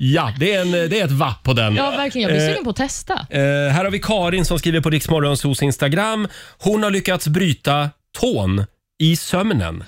[0.00, 1.74] Ja, det är, en, det är ett va på den.
[1.74, 2.28] Ja, verkligen.
[2.28, 3.12] Jag blir Eh, sugen på att testa.
[3.30, 3.40] Eh,
[3.72, 6.28] här har vi Karin som skriver på Riksmorgonsos Instagram.
[6.58, 7.90] Hon har lyckats bryta
[8.20, 8.64] tån
[9.00, 9.84] i sömnen.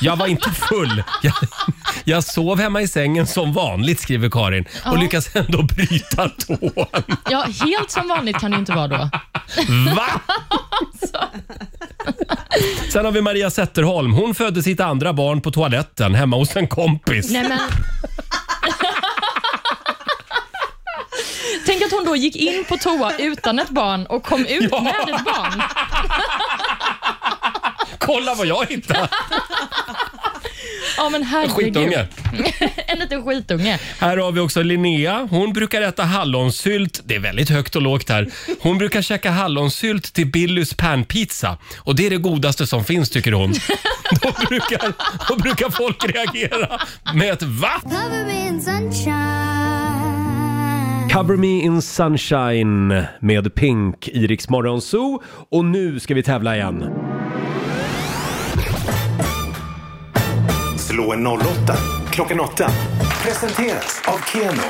[0.00, 1.02] Jag var inte full.
[1.22, 1.34] Jag,
[2.04, 4.64] jag sov hemma i sängen som vanligt, skriver Karin.
[4.64, 5.00] Och Ja.
[5.00, 6.86] lyckas ändå bryta tån.
[7.30, 9.10] Ja, helt som vanligt kan det ju inte vara då.
[9.96, 10.20] Va?
[12.92, 14.12] Sen har vi Maria Zetterholm.
[14.12, 17.30] Hon födde sitt andra barn på toaletten hemma hos en kompis.
[17.30, 17.58] Nej, men...
[21.66, 24.80] Tänk att hon då gick in på toa utan ett barn och kom ut Ja.
[24.80, 25.62] med ett barn.
[27.98, 29.08] Kolla vad jag hittade!
[30.96, 31.54] Ja, men herregud.
[31.56, 32.06] Skitunge.
[32.86, 33.78] en liten skitunge.
[33.98, 35.28] Här har vi också Linnea.
[35.30, 37.00] Hon brukar äta hallonsylt.
[37.04, 38.30] Det är väldigt högt och lågt här.
[38.60, 41.58] Hon brukar käka hallonsylt till Billys panpizza.
[41.78, 43.52] Och det är det godaste som finns tycker hon.
[44.22, 44.92] Då brukar,
[45.28, 46.80] då brukar folk reagera
[47.14, 47.82] med ett va?
[51.12, 55.22] Cover Me In Sunshine med Pink i Rix Morgon Zoo.
[55.50, 56.84] Och nu ska vi tävla igen.
[60.76, 61.40] Slå en 08
[62.10, 62.70] klockan 8.
[63.22, 64.62] Presenteras av Keno.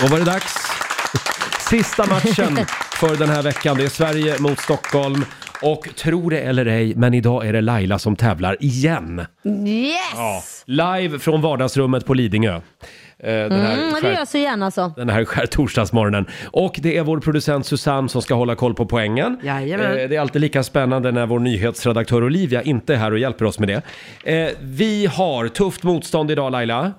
[0.00, 0.54] Då var det dags.
[1.70, 3.76] Sista matchen för den här veckan.
[3.76, 5.24] Det är Sverige mot Stockholm.
[5.62, 9.26] Och tro det eller ej, men idag är det Laila som tävlar igen.
[9.66, 10.64] Yes!
[10.66, 12.54] Ja, live från vardagsrummet på Lidingö.
[12.54, 12.60] Eh,
[13.22, 14.92] Den här, Mm, det gör jag så gärna så.
[14.96, 16.26] den här skär torsdagsmorgonen.
[16.52, 19.38] Och det är vår producent Susanne som ska hålla koll på poängen.
[19.42, 19.98] Jajamän.
[19.98, 23.44] Eh, Det är alltid lika spännande när vår nyhetsredaktör Olivia inte är här och hjälper
[23.44, 23.82] oss med det.
[24.34, 26.92] Eh, Vi har tufft motstånd idag Laila.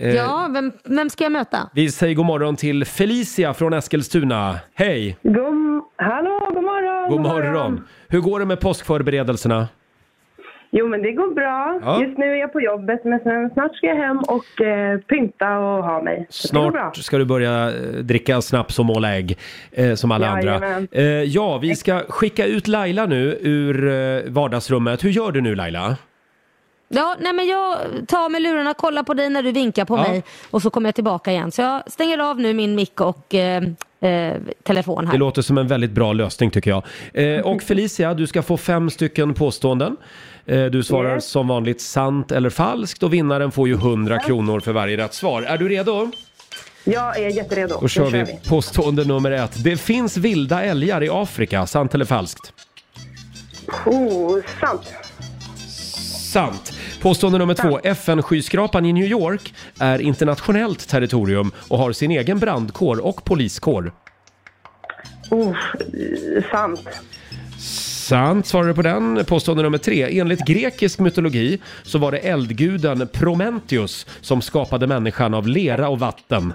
[0.00, 1.70] Ja, vem, vem ska jag möta?
[1.74, 4.58] Vi säger god morgon till Felicia från Eskilstuna.
[4.74, 5.16] Hej!
[5.22, 6.93] God, hallå, god morgon!
[7.08, 7.84] God morgon!
[8.08, 9.68] Hur går det med påskförberedelserna?
[10.76, 11.80] Jo, men det går bra.
[11.82, 12.02] Ja.
[12.02, 15.58] Just nu är jag på jobbet, men sen snart ska jag hem och eh, pynta
[15.58, 16.26] och ha mig.
[16.28, 16.80] Så det går bra.
[16.80, 19.38] Snart ska du börja eh, dricka snaps och måla ägg
[19.72, 20.50] eh, som alla andra.
[20.50, 20.88] Jajamän.
[20.92, 25.04] Eh, ja, vi ska skicka ut Laila nu ur eh, vardagsrummet.
[25.04, 25.96] Hur gör du nu Laila?
[26.88, 27.76] Ja, nej men jag
[28.08, 30.02] tar med lurarna, kollar på dig när du vinkar på Ja.
[30.02, 31.52] mig och så kommer jag tillbaka igen.
[31.52, 33.62] Så jag stänger av nu min mick och eh,
[34.00, 35.12] eh, telefon här.
[35.12, 36.82] Det låter som en väldigt bra lösning tycker jag.
[37.36, 39.96] Eh, och Felicia, du ska få fem stycken påståenden.
[40.46, 41.26] Eh, du svarar Yes.
[41.26, 45.42] som vanligt sant eller falskt och vinnaren får ju 100 kronor för varje rätt svar.
[45.42, 46.10] Är du redo?
[46.84, 47.74] Jag är jätteredo.
[47.74, 49.64] Då Nu kör vi påstående nummer ett.
[49.64, 52.52] Det finns vilda älgar i Afrika, sant eller falskt?
[53.86, 54.92] Oh, sant.
[56.34, 56.72] Sant.
[57.00, 57.80] Påstående nummer två.
[57.82, 63.92] FN-skyskrapan i New York är internationellt territorium och har sin egen brandkår och poliskår.
[65.30, 65.56] Oh,
[66.50, 66.88] sant.
[67.58, 69.24] Sant svarar du på den.
[69.24, 70.20] Påstående nummer tre.
[70.20, 76.52] Enligt grekisk mytologi så var det eldguden Prometheus som skapade människan av lera och vatten.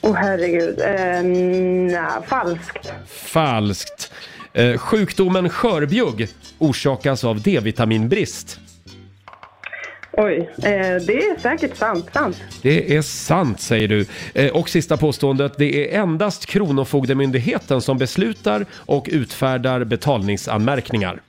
[0.00, 0.80] Oh, herregud.
[0.80, 2.92] Eh, nej, falskt.
[3.08, 4.12] Falskt.
[4.52, 6.28] Eh, sjukdomen skörbjugg
[6.58, 8.60] orsakas av D-vitaminbrist.
[10.12, 10.62] Oj, eh,
[11.06, 12.06] det är säkert sant.
[12.12, 12.36] Sant.
[12.62, 14.06] Det är sant säger du.
[14.34, 15.52] Eh, och sista påståendet.
[15.58, 21.20] Det är endast Kronofogdemyndigheten som beslutar och utfärdar betalningsanmärkningar.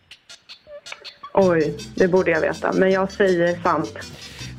[1.34, 2.74] Oj, det borde jag veta.
[2.74, 3.94] Men jag säger sant.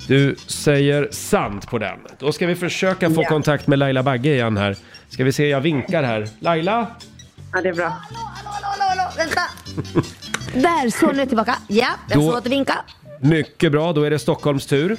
[0.08, 1.98] Du säger sant på den.
[2.18, 3.28] Då ska vi försöka få Ja.
[3.28, 4.76] kontakt med Laila Bagge igen här.
[5.08, 6.28] Ska vi se, jag vinkar här.
[6.40, 6.86] Laila?
[7.52, 7.96] Ja, det är bra.
[9.16, 9.40] Vänta!
[10.54, 11.56] Där, så nu är tillbaka.
[11.68, 12.74] Ja, jag Då- får återvinka.
[13.20, 14.96] Mycket bra, då är det Stockholms tur.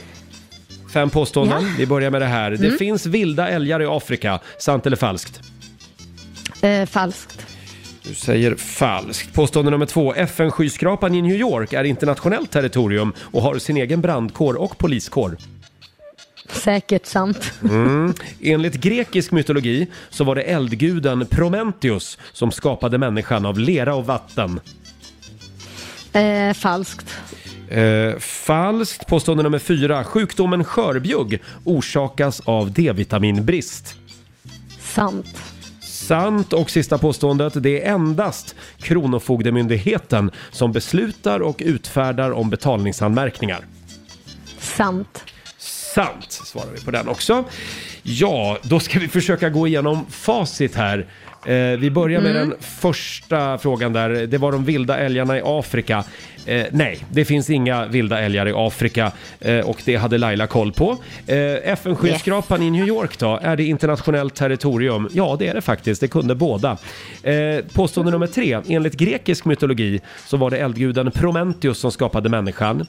[0.94, 1.64] Fem påståenden.
[1.64, 1.74] Ja.
[1.78, 2.52] Vi börjar med det här.
[2.52, 2.78] Det Mm.
[2.78, 4.40] finns vilda älgar i Afrika.
[4.60, 5.42] Sant eller falskt?
[6.62, 7.46] Eh, falskt.
[8.04, 9.34] Du säger falskt.
[9.34, 10.14] Påstående nummer två.
[10.14, 15.38] FN-skyskrapan i New York är internationellt territorium och har sin egen brandkår och poliskår.
[16.54, 17.54] Säkert sant.
[17.64, 18.14] Mm.
[18.42, 24.60] Enligt grekisk mytologi så var det eldguden Prometheus som skapade människan av lera och vatten.
[26.14, 27.18] Eh, falskt.
[27.70, 29.08] Eh, falskt.
[29.08, 30.04] Påstående nummer fyra.
[30.04, 33.96] Sjukdomen skörbjugg orsakas av D-vitaminbrist.
[34.80, 35.42] Sant.
[35.82, 36.54] Sant.
[36.54, 37.64] Och sista påståendet.
[37.64, 43.66] Det är endast Kronofogdemyndigheten som beslutar och utfärdar om betalningsanmärkningar.
[44.60, 45.24] Sant.
[45.96, 47.44] Sant svarar vi på den också.
[48.04, 51.06] Ja, då ska vi försöka gå igenom facit här.
[51.46, 52.50] Eh, vi börjar med Mm.
[52.50, 54.10] den första frågan där.
[54.10, 56.04] Det var de vilda älgarna i Afrika.
[56.46, 60.72] Eh, nej, det finns inga vilda älgar i Afrika eh, och det hade Laila koll
[60.74, 60.98] på.
[61.28, 61.38] Eh,
[61.72, 65.10] FN-skyskrapan i New York då, är det internationellt territorium?
[65.14, 66.02] Ja, det är det faktiskt.
[66.02, 66.78] Det kunde båda.
[67.24, 68.60] Eh, påstående nummer tre.
[68.68, 72.88] Enligt grekisk mytologi så var det eldguden Prometheus som skapade människan.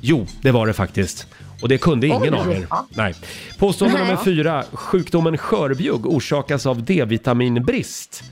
[0.00, 1.26] Jo, det var det faktiskt.
[1.62, 2.40] Och det kunde ingen Oj.
[2.40, 2.66] av er.
[2.88, 3.14] Nej.
[3.58, 4.06] Påstående Nej.
[4.06, 4.64] nummer fyra.
[4.72, 8.22] Sjukdomen skörbjugg orsakas av D-vitaminbrist.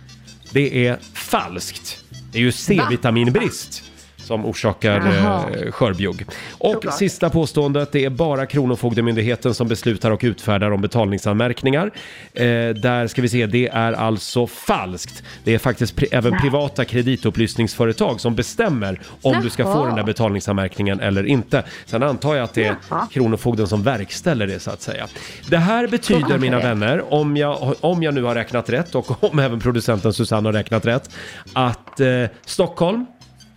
[0.51, 1.99] Det är falskt.
[2.33, 3.85] Det är ju C-vitaminbrist
[4.25, 4.91] som orsakar
[5.22, 5.45] Jaha.
[5.64, 6.27] eh, skörbjugg.
[6.59, 11.91] Och sista påståendet, det är bara Kronofogdemyndigheten som beslutar och utfärdar om betalningsanmärkningar.
[12.35, 15.22] Eh, där ska vi se, det är alltså falskt.
[15.45, 19.87] Det är faktiskt pri- även privata kreditupplysningsföretag som bestämmer om du ska få Jaha.
[19.87, 21.64] den där betalningsanmärkningen eller inte.
[21.87, 23.07] Sen antar jag att det är Jaha.
[23.12, 25.07] Kronofogden som verkställer det så att säga.
[25.51, 29.39] Det här betyder, mina vänner, om jag, om jag nu har räknat rätt och om
[29.39, 31.11] även producenten Susanne har räknat rätt,
[31.53, 32.07] att eh,
[32.47, 33.07] Stockholm,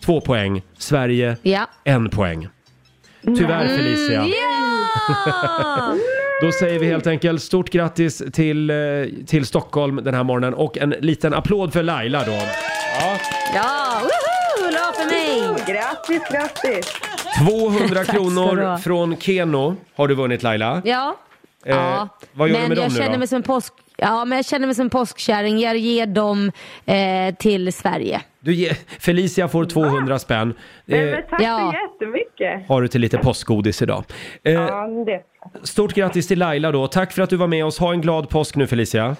[0.08, 1.68] två poäng, Sverige, Ja.
[1.84, 2.48] en poäng.
[3.24, 4.20] Tyvärr Felicia.
[4.20, 5.96] Mm, ja!
[6.42, 8.76] Då säger vi helt enkelt stort grattis till, eh,
[9.28, 12.32] till Stockholm den här morgonen och en liten applåd för Laila då.
[12.32, 13.18] Ja.
[13.56, 14.66] Ja, woho!
[14.68, 15.66] Hurra för mig!
[15.68, 16.94] Grattis, grattis!
[17.48, 18.78] 200 Tack ska du kronor ha.
[18.78, 20.82] från Keno har du vunnit Laila.
[20.86, 21.16] Ja.
[21.66, 22.08] Eh, ja.
[22.34, 23.20] vad gör du men med dem jag nu känner då?
[23.20, 23.74] mig som en påsk...
[24.00, 25.60] Ja, men jag känner mig som en påskkärring.
[25.60, 26.52] Jag ger dem
[26.86, 28.22] eh, till Sverige.
[28.40, 30.54] Du ger, Felicia får 200 spänn.
[30.88, 31.74] Eh, men tack Ja.
[31.74, 32.70] så jättemycket!
[32.70, 34.04] har du till lite påskgodis idag.
[34.44, 35.22] Eh, Ja, det.
[35.68, 36.88] Stort grattis till Laila då.
[36.88, 37.80] Tack för att du var med oss.
[37.80, 39.16] Ha en glad påsk nu Felicia.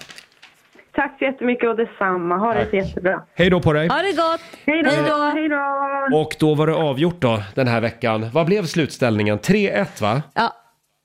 [0.94, 2.36] Tack så jättemycket och detsamma.
[2.36, 3.22] Ha det så jättebra.
[3.34, 3.88] Hej då på dig.
[3.88, 4.40] Ha det gott!
[4.66, 4.90] Hej då!
[4.90, 5.16] Hej då.
[5.34, 6.18] Hej då!
[6.20, 8.30] Och då var det avgjort då den här veckan.
[8.32, 9.38] Vad blev slutställningen?
[9.38, 10.22] 3-1 va?
[10.34, 10.52] Ja.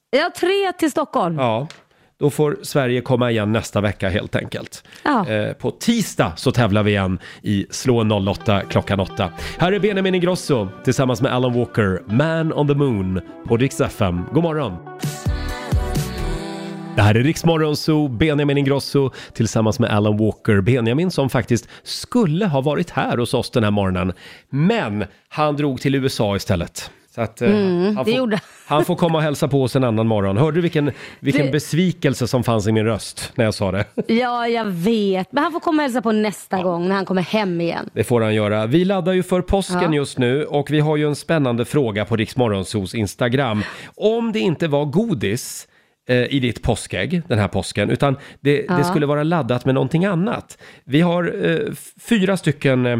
[0.09, 1.37] ja, tre till Stockholm.
[1.39, 1.67] Ja.
[2.19, 4.83] Då får Sverige komma igen nästa vecka helt enkelt.
[5.03, 5.29] Ja.
[5.29, 9.29] Eh, på tisdag så tävlar vi igen i Slå en 08 klockan 8.
[9.57, 14.21] Här är Benjamin Ingrosso tillsammans med Alan Walker, Man on the Moon på Rix FM.
[14.33, 14.73] God morgon!
[16.95, 20.61] Det här är Riksmorgon Zoo, Benjamin Ingrosso tillsammans med Alan Walker.
[20.61, 24.13] Benjamin som faktiskt skulle ha varit här hos oss den här morgonen.
[24.49, 26.91] Men han drog till USA istället.
[27.15, 29.75] Så att, eh, Mm, han, det får, gjorde han får komma och hälsa på oss
[29.75, 30.37] en annan morgon.
[30.37, 33.85] Hörde du vilken, vilken Det- besvikelse som fanns i min röst när jag sa det?
[34.07, 35.31] Ja, jag vet.
[35.31, 37.89] Men han får komma och hälsa på nästa gång när han kommer hem igen.
[37.93, 38.65] Det får han göra.
[38.65, 39.93] Vi laddar ju för påsken Ja.
[39.93, 43.63] just nu och vi har ju en spännande fråga på Riksmorgonsos Instagram.
[43.95, 45.67] Om det inte var godis
[46.09, 48.83] eh, i ditt påskägg den här påsken, utan det, det Ja.
[48.83, 50.57] skulle vara laddat med någonting annat.
[50.83, 52.99] Vi har eh, f- fyra stycken eh,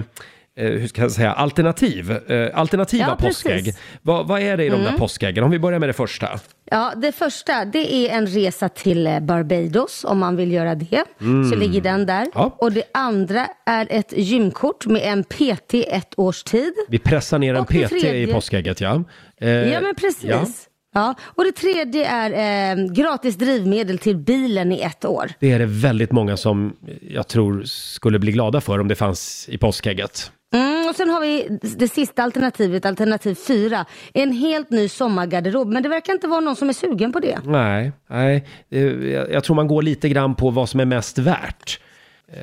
[0.57, 3.43] eh, hur ska jag säga, alternativ, eh, alternativa Ja, precis.
[3.43, 3.73] påskägg.
[4.01, 4.99] Vad, vad är det i de där Mm.
[4.99, 5.43] påskäggen?
[5.43, 6.39] Om vi börjar med det första.
[6.71, 11.03] Ja, det första det är en resa till eh, Barbados om man vill göra det.
[11.49, 12.27] Så ligger den där.
[12.33, 12.55] Ja.
[12.59, 16.73] Och det andra är ett gymkort med en PT ett års tid.
[16.89, 19.03] Vi pressar ner en Och det PT i tredje- påskägget, ja.
[19.41, 20.67] Eh, ja, men precis.
[20.93, 21.15] Ja.
[21.21, 22.31] Och det tredje är
[22.77, 25.31] eh, gratis drivmedel till bilen i ett år.
[25.39, 26.73] Det är det väldigt många som
[27.09, 30.31] jag tror skulle bli glada för om det fanns i påskägget.
[30.53, 33.85] Mm, och sen har vi det sista alternativet, alternativ fyra.
[34.13, 35.67] En helt ny sommargarderob.
[35.67, 37.39] Men det verkar inte vara någon som är sugen på det.
[37.45, 38.45] Nej, nej.
[38.69, 41.79] eh, Jag tror man går lite grann på vad som är mest värt.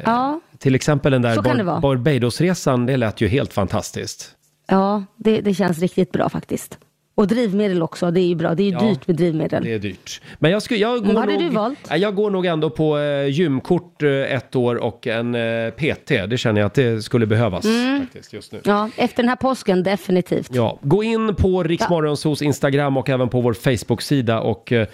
[0.04, 1.80] Ja, Till exempel den där Bar-.
[1.80, 4.30] Barbados-resan, det lät ju helt fantastiskt.
[4.68, 6.78] ja det, det känns riktigt bra faktiskt.
[7.20, 8.54] Och drivmedel också, det är ju bra.
[8.54, 9.64] Det är ju Ja, dyrt med drivmedel.
[9.64, 10.20] Det är dyrt.
[10.38, 11.78] Men jag, skulle, jag, går vad nog, du valt?
[11.96, 16.06] Jag går nog ändå på eh, gymkort eh, ett år och en eh, PT.
[16.08, 18.00] Det känner jag att det skulle behövas Mm.
[18.00, 18.60] faktiskt just nu.
[18.64, 20.50] Ja, efter den här påsken definitivt.
[20.54, 24.86] Ja, gå in på Riksmorgonsos Instagram och även på vår Facebook-sida och eh,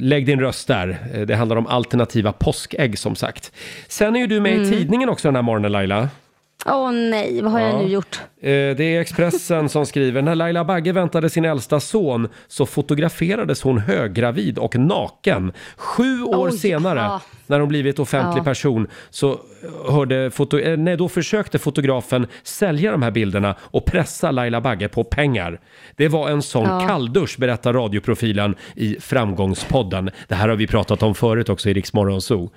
[0.00, 0.98] lägg din röst där.
[1.26, 3.52] Det handlar om alternativa påskägg som sagt.
[3.88, 4.64] Sen är ju du med Mm.
[4.72, 6.08] i tidningen också den här morgonen Laila.
[6.66, 7.66] Åh nej, vad har Ja.
[7.68, 8.20] jag nu gjort?
[8.40, 13.62] Eh, Det är Expressen som skriver, när Laila Bagge väntade sin äldsta son så fotograferades
[13.62, 15.52] hon höggravid och naken.
[15.76, 17.20] Sju år Oj, senare, ja.
[17.46, 18.44] när hon blivit offentlig Ja.
[18.44, 19.38] person, så
[19.88, 24.88] hörde foto, eh, nej, då försökte fotografen sälja de här bilderna och pressa Laila Bagge
[24.88, 25.60] på pengar.
[25.96, 26.86] Det var en sån Ja.
[26.88, 30.10] kalldusch, berättar radioprofilen i Framgångspodden.
[30.28, 32.50] Det här har vi pratat om förut också i Rix Morgon Zoo.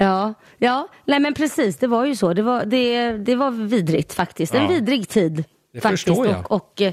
[0.00, 2.32] Ja, ja, nej men precis, det var ju så.
[2.32, 4.54] Det var, det, det var vidrigt faktiskt.
[4.54, 4.68] En Ja.
[4.68, 5.44] vidrig tid.
[5.72, 6.04] Det faktiskt.
[6.04, 6.40] förstår jag.
[6.40, 6.92] Och, och eh,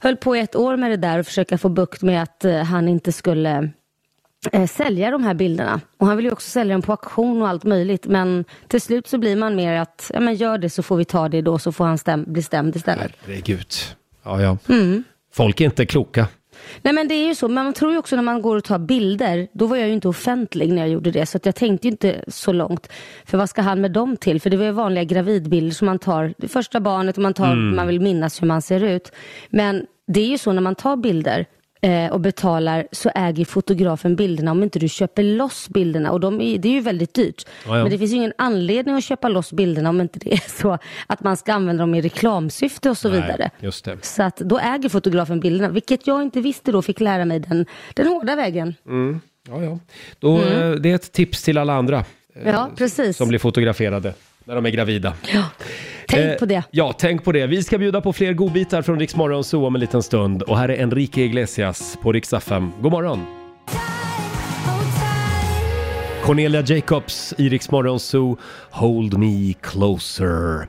[0.00, 2.62] höll på i ett år med det där och försöka få bukt med att eh,
[2.62, 3.70] han inte skulle
[4.52, 5.80] eh, sälja de här bilderna.
[5.98, 8.06] Och han vill ju också sälja dem på auktion och allt möjligt.
[8.06, 11.04] Men till slut så blir man mer att, ja men gör det så får vi
[11.04, 13.12] ta det då så får han stäm, bli stämd istället.
[13.26, 13.72] Herregud.
[14.22, 14.58] Ja, ja.
[14.68, 15.04] Mm.
[15.32, 16.26] Folk är inte kloka.
[16.82, 18.64] Nej men det är ju så, men man tror ju också när man går och
[18.64, 21.86] tar bilder, då var jag ju inte offentlig när jag gjorde det, så jag tänkte
[21.86, 22.88] ju inte så långt.
[23.24, 24.40] För vad ska han med dem till?
[24.40, 27.52] För det var ju vanliga gravidbilder som man tar, det första barnet och man tar,
[27.52, 27.76] Mm.
[27.76, 29.12] man vill minnas hur man ser ut.
[29.50, 31.46] Men det är ju så när man tar bilder
[32.12, 36.58] och betalar så äger fotografen bilderna om inte du köper loss bilderna och de är,
[36.58, 37.46] det är ju väldigt dyrt.
[37.66, 37.82] Ja, ja.
[37.82, 40.78] Men det finns ju ingen anledning att köpa loss bilderna om inte det är så
[41.06, 43.36] att man ska använda dem i reklamsyfte och så vidare.
[43.38, 44.04] Nej, just det.
[44.04, 47.66] Så att då äger fotografen bilderna, vilket jag inte visste då, fick lära mig den,
[47.94, 48.74] den hårda vägen.
[48.86, 49.20] Mm.
[49.48, 49.78] Ja, ja.
[50.18, 50.72] Då, Mm.
[50.72, 52.04] eh, Det är ett tips till alla andra
[52.34, 53.16] eh, Ja, precis.
[53.16, 54.14] som blir fotograferade
[54.44, 55.14] när de är gravida.
[56.08, 56.62] Tänk Eh, på det.
[56.70, 57.46] Ja, tänk på det.
[57.46, 60.42] Vi ska bjuda på fler godbitar från Rix Morgon Zoo om en liten stund.
[60.42, 62.72] Och här är Enrique Iglesias på Rix FM.
[62.80, 63.24] God morgon!
[66.22, 68.38] Cornelia Jacobs i Rix Morgon Zoo,
[68.70, 70.68] Hold Me Closer.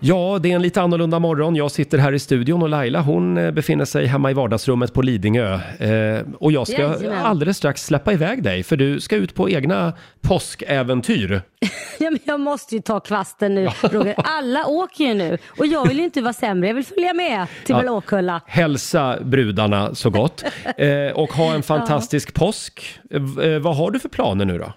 [0.00, 1.56] Ja, det är en lite annorlunda morgon.
[1.56, 5.02] Jag sitter här i studion och Laila hon eh, befinner sig hemma i vardagsrummet på
[5.02, 5.54] Lidingö.
[5.78, 7.24] Eh, och jag ska Jajamän.
[7.26, 11.42] alldeles strax släppa iväg dig för du ska ut på egna påskäventyr.
[12.00, 14.14] Ja, men jag måste ju ta kvasten nu, Roger.
[14.16, 16.68] Alla åker ju nu och jag vill ju inte vara sämre.
[16.68, 17.82] Jag vill följa med till Ja.
[17.82, 18.40] Blåkulla.
[18.46, 20.44] Hälsa brudarna så gott
[20.76, 22.98] eh, och ha en fantastisk påsk.
[23.10, 24.72] Eh, vad har du för planer nu då?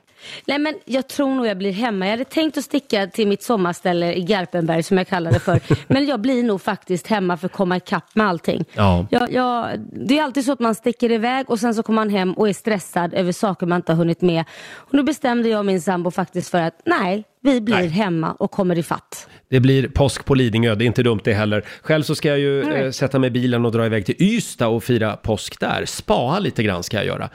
[0.45, 2.05] Nej, men jag tror nog jag blir hemma.
[2.05, 5.59] Jag hade tänkt att sticka till mitt sommarställe i Garpenberg som jag kallar det för.
[5.87, 8.65] Men jag blir nog faktiskt hemma för att komma ikapp med allting.
[8.73, 9.07] Ja.
[9.11, 12.09] Jag, jag, det är alltid så att man sticker iväg och sen så kommer man
[12.09, 14.45] hem och är stressad över saker man inte har hunnit med.
[14.73, 18.51] Och nu bestämde jag och min sambo faktiskt för att nej, vi blir hemma och
[18.51, 19.27] kommer i fatt.
[19.49, 21.65] Det blir påsk på Lidingö, det är inte dumt det heller.
[21.81, 22.85] Själv så ska jag ju Nej.
[22.85, 25.85] eh, sätta mig i bilen och dra iväg till Ystad och fira påsk där.
[25.85, 27.29] Spaa lite grann ska jag göra.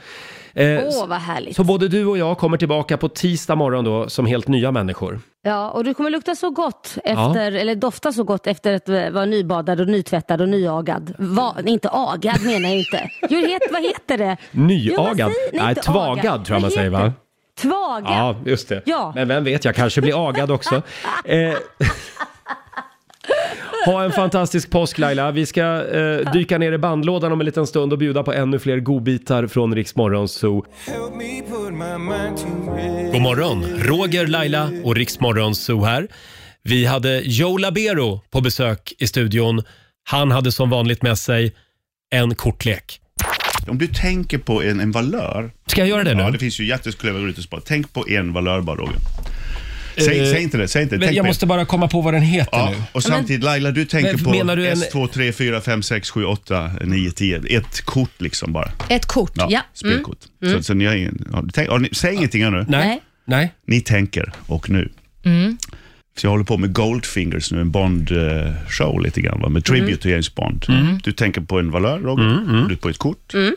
[0.57, 1.55] Eh, Åh, vad härligt.
[1.55, 5.19] Så både du och jag kommer tillbaka på tisdag morgon då som helt nya människor.
[5.43, 7.11] Ja, och du kommer lukta så gott Ja.
[7.29, 11.13] efter, eller dofta så gott efter att vara nybadad och nytvättad och nyagad.
[11.17, 13.09] Va, inte agad menar jag inte.
[13.29, 14.37] Jo, heter, vad heter det?
[14.51, 15.15] Jo, Nyagad?
[15.17, 16.45] säger- Nej, inte tvagad agad.
[16.45, 17.13] tror jag man säger va?
[17.61, 18.03] Tvagad?
[18.11, 18.81] Ja, just det.
[18.85, 19.11] Ja.
[19.15, 20.75] Men vem vet, jag kanske blir agad också.
[21.25, 21.53] Eh,
[23.85, 25.31] ha en fantastisk påsk Laila.
[25.31, 28.59] Vi ska eh, dyka ner i bandlådan om en liten stund och bjuda på ännu
[28.59, 30.65] fler godbitar från Rix Morgon Zoo.
[33.11, 36.07] God morgon, Roger, Laila och Rix Morgon Zoo här.
[36.63, 39.63] Vi hade Joe Labero på besök i studion.
[40.03, 41.55] Han hade som vanligt med sig
[42.09, 43.01] en kortlek.
[43.67, 45.51] Om du tänker på en, en valör.
[45.65, 46.23] Ska jag göra det nu?
[46.23, 47.61] Ja, det finns ju jättesklöva ut och spara.
[47.65, 48.97] Tänk på en valör bara Roger.
[50.05, 51.05] Säg, Eh, säg inte det, säg inte det.
[51.05, 52.83] Tänk jag måste bara komma på vad den heter Ja, nu.
[52.91, 55.83] och samtidigt Laila, du tänker Men på menar du en- 1, 2, 3, 4, 5,
[55.83, 57.41] 6, 7, 8, 9, 10.
[57.57, 58.71] Ett kort liksom bara.
[58.89, 59.61] Ett kort, ja.
[59.73, 60.17] Spelkort.
[60.43, 60.57] Mm.
[60.57, 62.65] Så, så ni har ingen, har, tänk, har ni, säg ingenting här nu.
[62.69, 63.01] Nej.
[63.25, 63.53] Nej.
[63.67, 64.89] Ni tänker, och nu.
[65.25, 65.57] Mm.
[66.17, 69.49] Så jag håller på med Goldfingers nu, en Bond-show lite grann, va?
[69.49, 69.97] med tribute Mm.
[69.99, 70.65] till James Bond.
[70.69, 70.99] Mm.
[71.03, 72.23] Du tänker på en valör, Roger.
[72.49, 73.33] Mm, Du på ett kort.
[73.33, 73.55] Mm.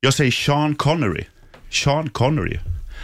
[0.00, 1.24] Jag säger Sean Connery.
[1.70, 2.58] Sean Connery.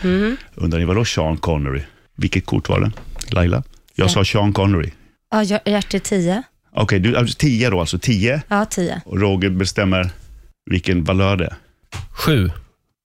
[0.05, 0.37] Mm.
[0.55, 1.81] Undrar ni vadå Sean Connery?
[2.21, 2.91] Vilket kort var det?
[3.35, 3.63] Laila?
[3.95, 4.09] Jag Ja.
[4.09, 4.91] sa Sean Connery.
[5.31, 6.43] Ja, hjär- hjärte 10.
[6.75, 8.43] Okej, du, alltså 10 då, alltså 10.
[8.49, 9.01] Ja, 10.
[9.05, 10.11] Och Roger bestämmer
[10.71, 11.55] vilken valör det är.
[12.11, 12.51] Sju.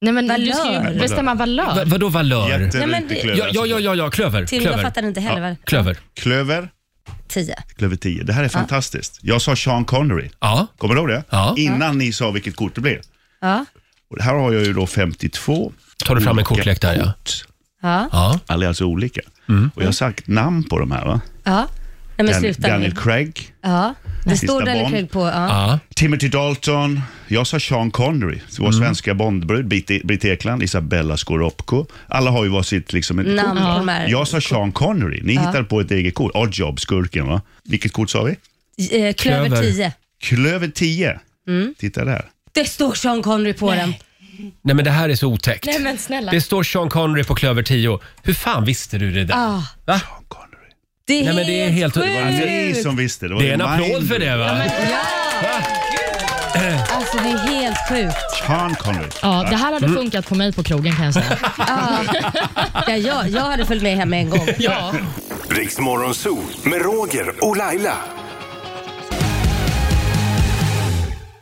[0.02, 1.00] Nej, men Du ska ju Valör.
[1.00, 1.66] bestämma valör.
[1.76, 2.70] Va, vadå valör?
[2.74, 3.38] Nej, men det- klöver.
[3.40, 4.46] Ja, ja, ja, ja, ja, klöver.
[4.46, 4.78] Till, klöver.
[4.78, 5.42] jag fattar inte heller.
[5.42, 5.98] vad- Klöver.
[6.14, 6.70] Klöver,
[7.28, 7.56] 10.
[7.78, 8.24] klöver 10.
[8.24, 9.20] Det här är fantastiskt.
[9.22, 10.30] Jag sa Sean Connery.
[10.40, 10.68] Ja.
[10.78, 11.24] Kommer du ihåg det?
[11.30, 11.56] Ja.
[11.58, 13.00] Innan ni sa vilket kort det blev.
[13.42, 13.66] Ja.
[14.10, 15.74] Och här har jag ju då 52.
[16.06, 17.04] Tar du fram en kortlek där, ja.
[17.04, 17.46] kort.
[17.86, 18.10] Ja.
[18.12, 18.40] Ja.
[18.48, 19.22] Alla är alltså olika.
[19.76, 21.22] Och jag har sagt namn på de här va?
[21.44, 21.68] Ja.
[22.18, 23.02] Nej, men Dan- sluta Daniel nu.
[23.02, 23.94] Craig, Ja.
[24.24, 24.94] Det Sista står Daniel Bond.
[24.96, 25.20] Craig på.
[25.20, 25.48] Ja.
[25.50, 25.80] Ja.
[25.96, 31.86] Timothy Dalton, jag sa Sean Connery, vår svenska Bondbrud, Britt, Britt Ekland, Isabella Scorupco.
[32.08, 33.72] Alla har ju varsitt liksom, ett Namn kort.
[33.74, 34.08] på de här.
[34.08, 36.32] Jag sa Sean Connery, ni hittade på ett eget kort.
[36.36, 37.42] Odd Job, skurken va?
[37.64, 38.32] Vilket kort sa vi?
[38.32, 39.14] Eh, Klöver
[39.48, 39.62] Klöver.
[39.62, 39.94] 10.
[40.22, 41.20] Klöver 10.
[41.48, 41.74] Mm.
[41.78, 42.26] Titta där.
[42.52, 43.94] Det står Sean Connery på den.
[44.62, 45.66] Nej men det här är så otäckt.
[45.66, 46.32] Nej men snälla.
[46.32, 48.00] Det står Sean Connery på klöver 10.
[48.24, 49.36] Hur fan visste du det där?
[49.38, 50.02] Ah, Va?
[51.08, 52.84] det är Nej, men det är helt- helt Det var ni sjukt.
[52.84, 53.28] som visste.
[53.28, 54.62] var Det är en applåd för det va?
[56.90, 58.16] Alltså det är helt sjukt.
[58.48, 59.08] Sean Connery.
[59.22, 59.98] Ja, det här hade Mm.
[59.98, 61.38] funkat på mig på krogen kan jag säga.
[61.58, 61.98] Ja.
[62.88, 64.48] Ja, jag, jag hade följt med hem en gång.
[64.58, 64.94] Ja.
[65.50, 67.94] Riksmorgon Zoo med Roger och Laila.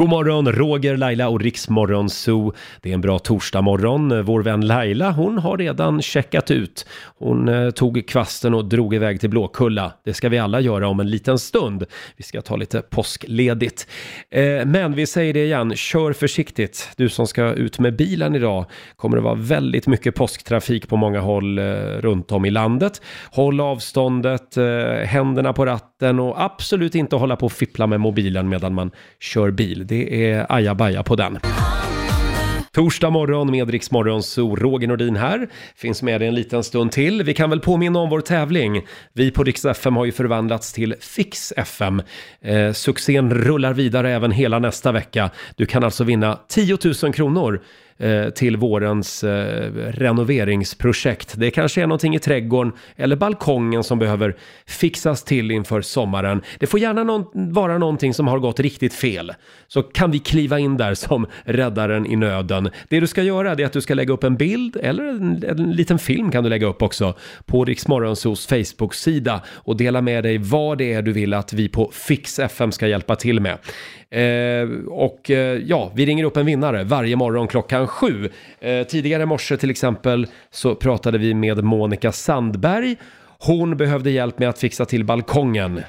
[0.04, 2.54] God morgon, Roger, Laila och Riksmorgon Zoo.
[2.82, 4.24] Det är en bra torsdagmorgon.
[4.26, 6.86] Vår vän Laila, hon har redan checkat ut.
[7.18, 9.94] Hon eh, tog kvasten och drog iväg till Blåkulla.
[10.06, 11.86] Det ska vi alla göra om en liten stund.
[12.18, 13.88] Vi ska ta lite påskledigt.
[14.32, 16.90] Eh, men vi säger det igen, kör försiktigt.
[16.98, 21.20] Du som ska ut med bilen idag kommer det vara väldigt mycket påsktrafik på många
[21.20, 21.64] håll eh,
[22.00, 23.02] runt om i landet.
[23.32, 24.66] Håll avståndet, eh,
[25.06, 29.52] händerna på ratten och absolut inte hålla på och fippla med mobilen medan man kör
[29.52, 29.88] bil.
[29.94, 31.40] Det är ajabaja på den.
[32.72, 35.48] Torsdag morgon med Rix Morgon, så Roger Nordin här.
[35.76, 37.24] Finns med dig en liten stund till.
[37.24, 38.82] Vi kan väl påminna om vår tävling.
[39.14, 42.02] Vi på Rix FM har ju förvandlats till Fix FM.
[42.42, 45.30] Eh, succén rullar vidare även hela nästa vecka.
[45.56, 47.62] Du kan alltså vinna 10 000 kronor
[47.98, 51.34] Eh, till vårens eh, renoveringsprojekt.
[51.38, 54.36] Det kanske är någonting i trädgården eller balkongen som behöver
[54.66, 56.42] fixas till inför sommaren.
[56.60, 59.34] Det får gärna någon, vara någonting som har gått riktigt fel.
[59.68, 62.70] Så kan vi kliva in där som räddaren i nöden.
[62.90, 65.72] Det du ska göra är att du ska lägga upp en bild eller en, en
[65.72, 67.14] liten film kan du lägga upp också
[67.46, 71.92] på Riksmorgonsos Facebook-sida och dela med dig vad det är du vill att vi på
[71.94, 73.58] Fix FM ska hjälpa till med.
[74.14, 78.30] Eh, och eh, ja, vi ringer upp en vinnare varje morgon klockan sju.
[78.60, 82.96] Eh, tidigare i morse till exempel så pratade vi med Monica Sandberg.
[83.40, 85.82] Hon behövde hjälp med att fixa till balkongen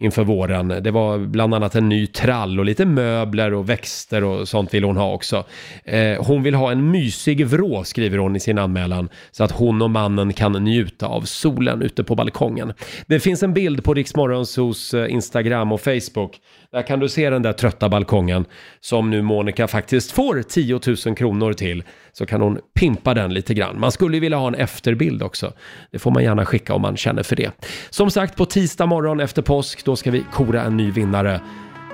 [0.00, 0.68] inför våren.
[0.68, 4.84] Det var bland annat en ny trall och lite möbler och växter och sånt vill
[4.84, 5.44] hon ha också.
[5.84, 9.82] Eh, hon vill ha en mysig vrå skriver hon i sin anmälan så att hon
[9.82, 12.72] och mannen kan njuta av solen ute på balkongen.
[13.06, 16.40] Det finns en bild på Riksmorgonsos eh, Instagram och Facebook.
[16.72, 18.44] Där kan du se den där trötta balkongen
[18.80, 21.82] som nu Monica faktiskt får 10 000 kronor till.
[22.12, 23.80] Så kan hon pimpa den lite grann.
[23.80, 25.52] Man skulle ju vilja ha en efterbild också.
[25.90, 27.50] Det får man gärna skicka om man känner för det.
[27.90, 31.40] Som sagt, på tisdag morgon efter påsk, då ska vi kora en ny vinnare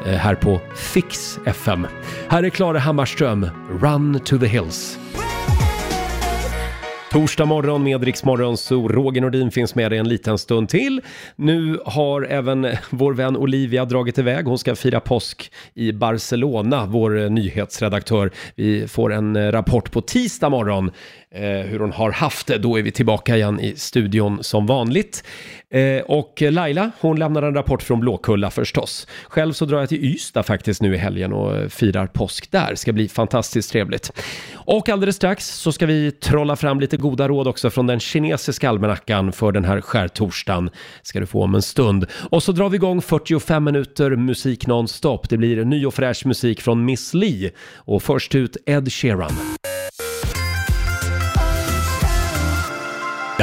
[0.06, 1.86] eh, här på Fix FM.
[2.28, 3.48] Här är Klara Hammarström,
[3.80, 4.98] Run to the Hills.
[7.14, 8.22] Torsdag morgon med Rix
[8.56, 11.00] så Roger Nordin finns med dig en liten stund till.
[11.36, 14.44] Nu har även vår vän Olivia dragit iväg.
[14.44, 18.30] Hon ska fira påsk i Barcelona, vår nyhetsredaktör.
[18.54, 20.90] Vi får en eh, rapport på tisdag morgon
[21.37, 22.59] Eh, hur hon har haft det.
[22.59, 25.24] Då är vi tillbaka igen i studion som vanligt.
[25.70, 29.07] Eh, och Laila, hon lämnar en rapport från Blåkulla förstås.
[29.28, 32.74] Själv så drar jag till Ystad faktiskt nu i helgen och firar påsk där.
[32.74, 34.12] Ska bli fantastiskt trevligt.
[34.55, 38.68] Och alldeles strax så ska vi trolla fram lite goda råd också från den kinesiska
[38.68, 40.70] almanackan för den här skärtorsdagen.
[41.03, 42.07] Ska du få om en stund.
[42.30, 45.28] Och så drar vi igång 45 minuter musik nonstop.
[45.28, 47.51] Det blir ny och fräsch musik från Miss Li.
[47.76, 49.32] Och först ut Ed Sheeran.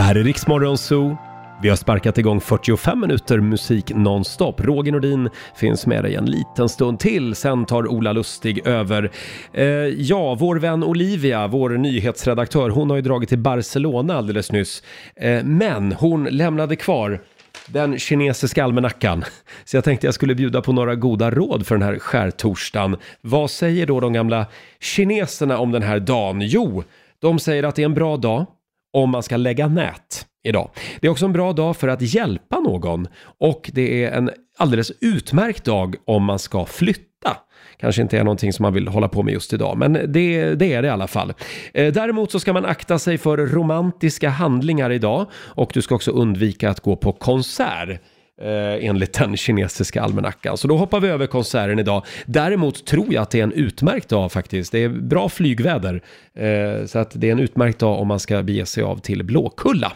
[0.02, 1.18] Det här är Riksmorgon Zoo.
[1.62, 4.62] Vi har sparkat igång 45 minuter musik nonstop.
[4.62, 7.36] Roger Nordin finns med dig en liten stund till.
[7.36, 9.12] Sen tar Ola Lustig över.
[9.54, 9.66] Eh,
[9.98, 14.84] ja, vår vän Olivia, vår nyhetsredaktör, hon har ju dragit till Barcelona alldeles nyss.
[15.16, 17.22] Eh, men hon lämnade kvar
[17.68, 19.24] den kinesiska almanackan.
[19.66, 22.98] Så jag tänkte jag skulle bjuda på några goda råd för den här skärtorsdagen.
[23.22, 24.46] Vad säger då de gamla
[24.80, 26.42] kineserna om den här dagen?
[26.42, 26.84] Jo,
[27.20, 28.46] de säger att det är en bra dag
[28.94, 30.70] om man ska lägga nät idag.
[31.00, 33.08] Det är också en bra dag för att hjälpa någon
[33.40, 37.38] och det är en alldeles utmärkt dag om man ska flytta.
[37.78, 40.74] Kanske inte är någonting som man vill hålla på med just idag, men det, det
[40.74, 41.34] är det i alla fall.
[41.74, 46.12] Eh, däremot så ska man akta sig för romantiska handlingar idag och du ska också
[46.12, 48.02] undvika att gå på konsert
[48.44, 50.58] eh, enligt den kinesiska almanackan.
[50.58, 52.06] Så då hoppar vi över konserten idag.
[52.26, 54.72] Däremot tror jag att det är en utmärkt dag faktiskt.
[54.72, 56.02] Det är bra flygväder.
[56.38, 59.24] Eh, så att det är en utmärkt dag om man ska bege sig av till
[59.24, 59.92] Blåkulla.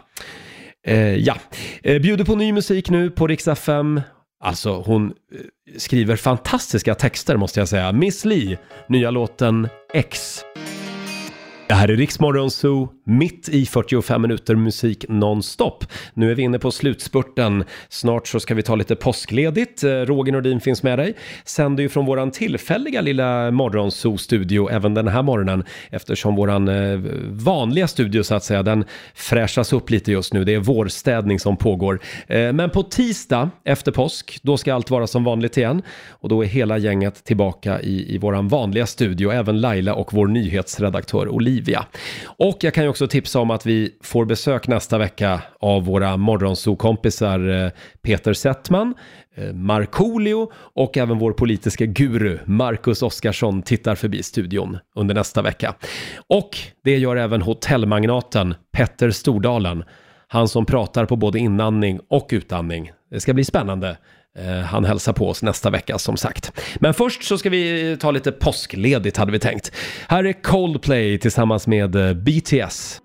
[0.87, 1.35] Eh, ja,
[1.83, 4.01] eh, bjuder på ny musik nu på Rix FM.
[4.43, 5.13] Alltså hon eh,
[5.77, 7.91] skriver fantastiska texter måste jag säga.
[7.91, 10.43] Miss Li, nya låten X.
[11.67, 15.85] Det här är Riksmorgon Zoo, mitt i 45 minuter musik nonstop.
[16.13, 17.63] Nu är vi inne på slutspurten.
[17.89, 19.83] Snart så ska vi ta lite påskledigt.
[19.83, 21.15] Eh, Roger Nordin finns med dig.
[21.45, 26.99] Sänder ju från våran tillfälliga lilla morgonzoo-studio även den här morgonen eftersom våran eh,
[27.29, 30.43] vanliga studio så att säga, den fräschas upp lite just nu.
[30.43, 31.99] Det är vårstädning som pågår.
[32.27, 36.43] Eh, men på tisdag efter påsk, då ska allt vara som vanligt igen och då
[36.43, 41.54] är hela gänget tillbaka i, i våran vanliga studio, även Laila och vår nyhetsredaktör Olivia.
[42.25, 46.17] Och jag kan ju också tipsa om att vi får besök nästa vecka av våra
[46.17, 48.93] morgonsokompisar eh, Peter Settman,
[49.53, 55.75] Markolio Markoolio och även vår politiska guru Marcus Oskarsson tittar förbi studion under nästa vecka.
[56.27, 59.83] Och det gör även hotellmagnaten Petter Stordalen.
[60.27, 62.91] Han som pratar på både inandning och utandning.
[63.11, 63.97] Det ska bli spännande
[64.39, 66.51] Eh, han hälsar på oss nästa vecka som sagt.
[66.75, 69.71] Men först så ska vi ta lite påskledigt hade vi tänkt.
[70.07, 73.01] Här är Coldplay tillsammans med eh, BTS.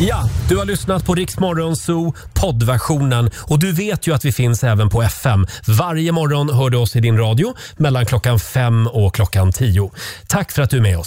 [0.00, 4.32] Ja, du har lyssnat på Rix Morgon Zoo poddversionen och du vet ju att vi
[4.32, 5.46] finns även på FM.
[5.78, 9.90] Varje morgon hör du oss i din radio mellan klockan fem och klockan tio.
[10.28, 11.00] Tack för att du är med oss.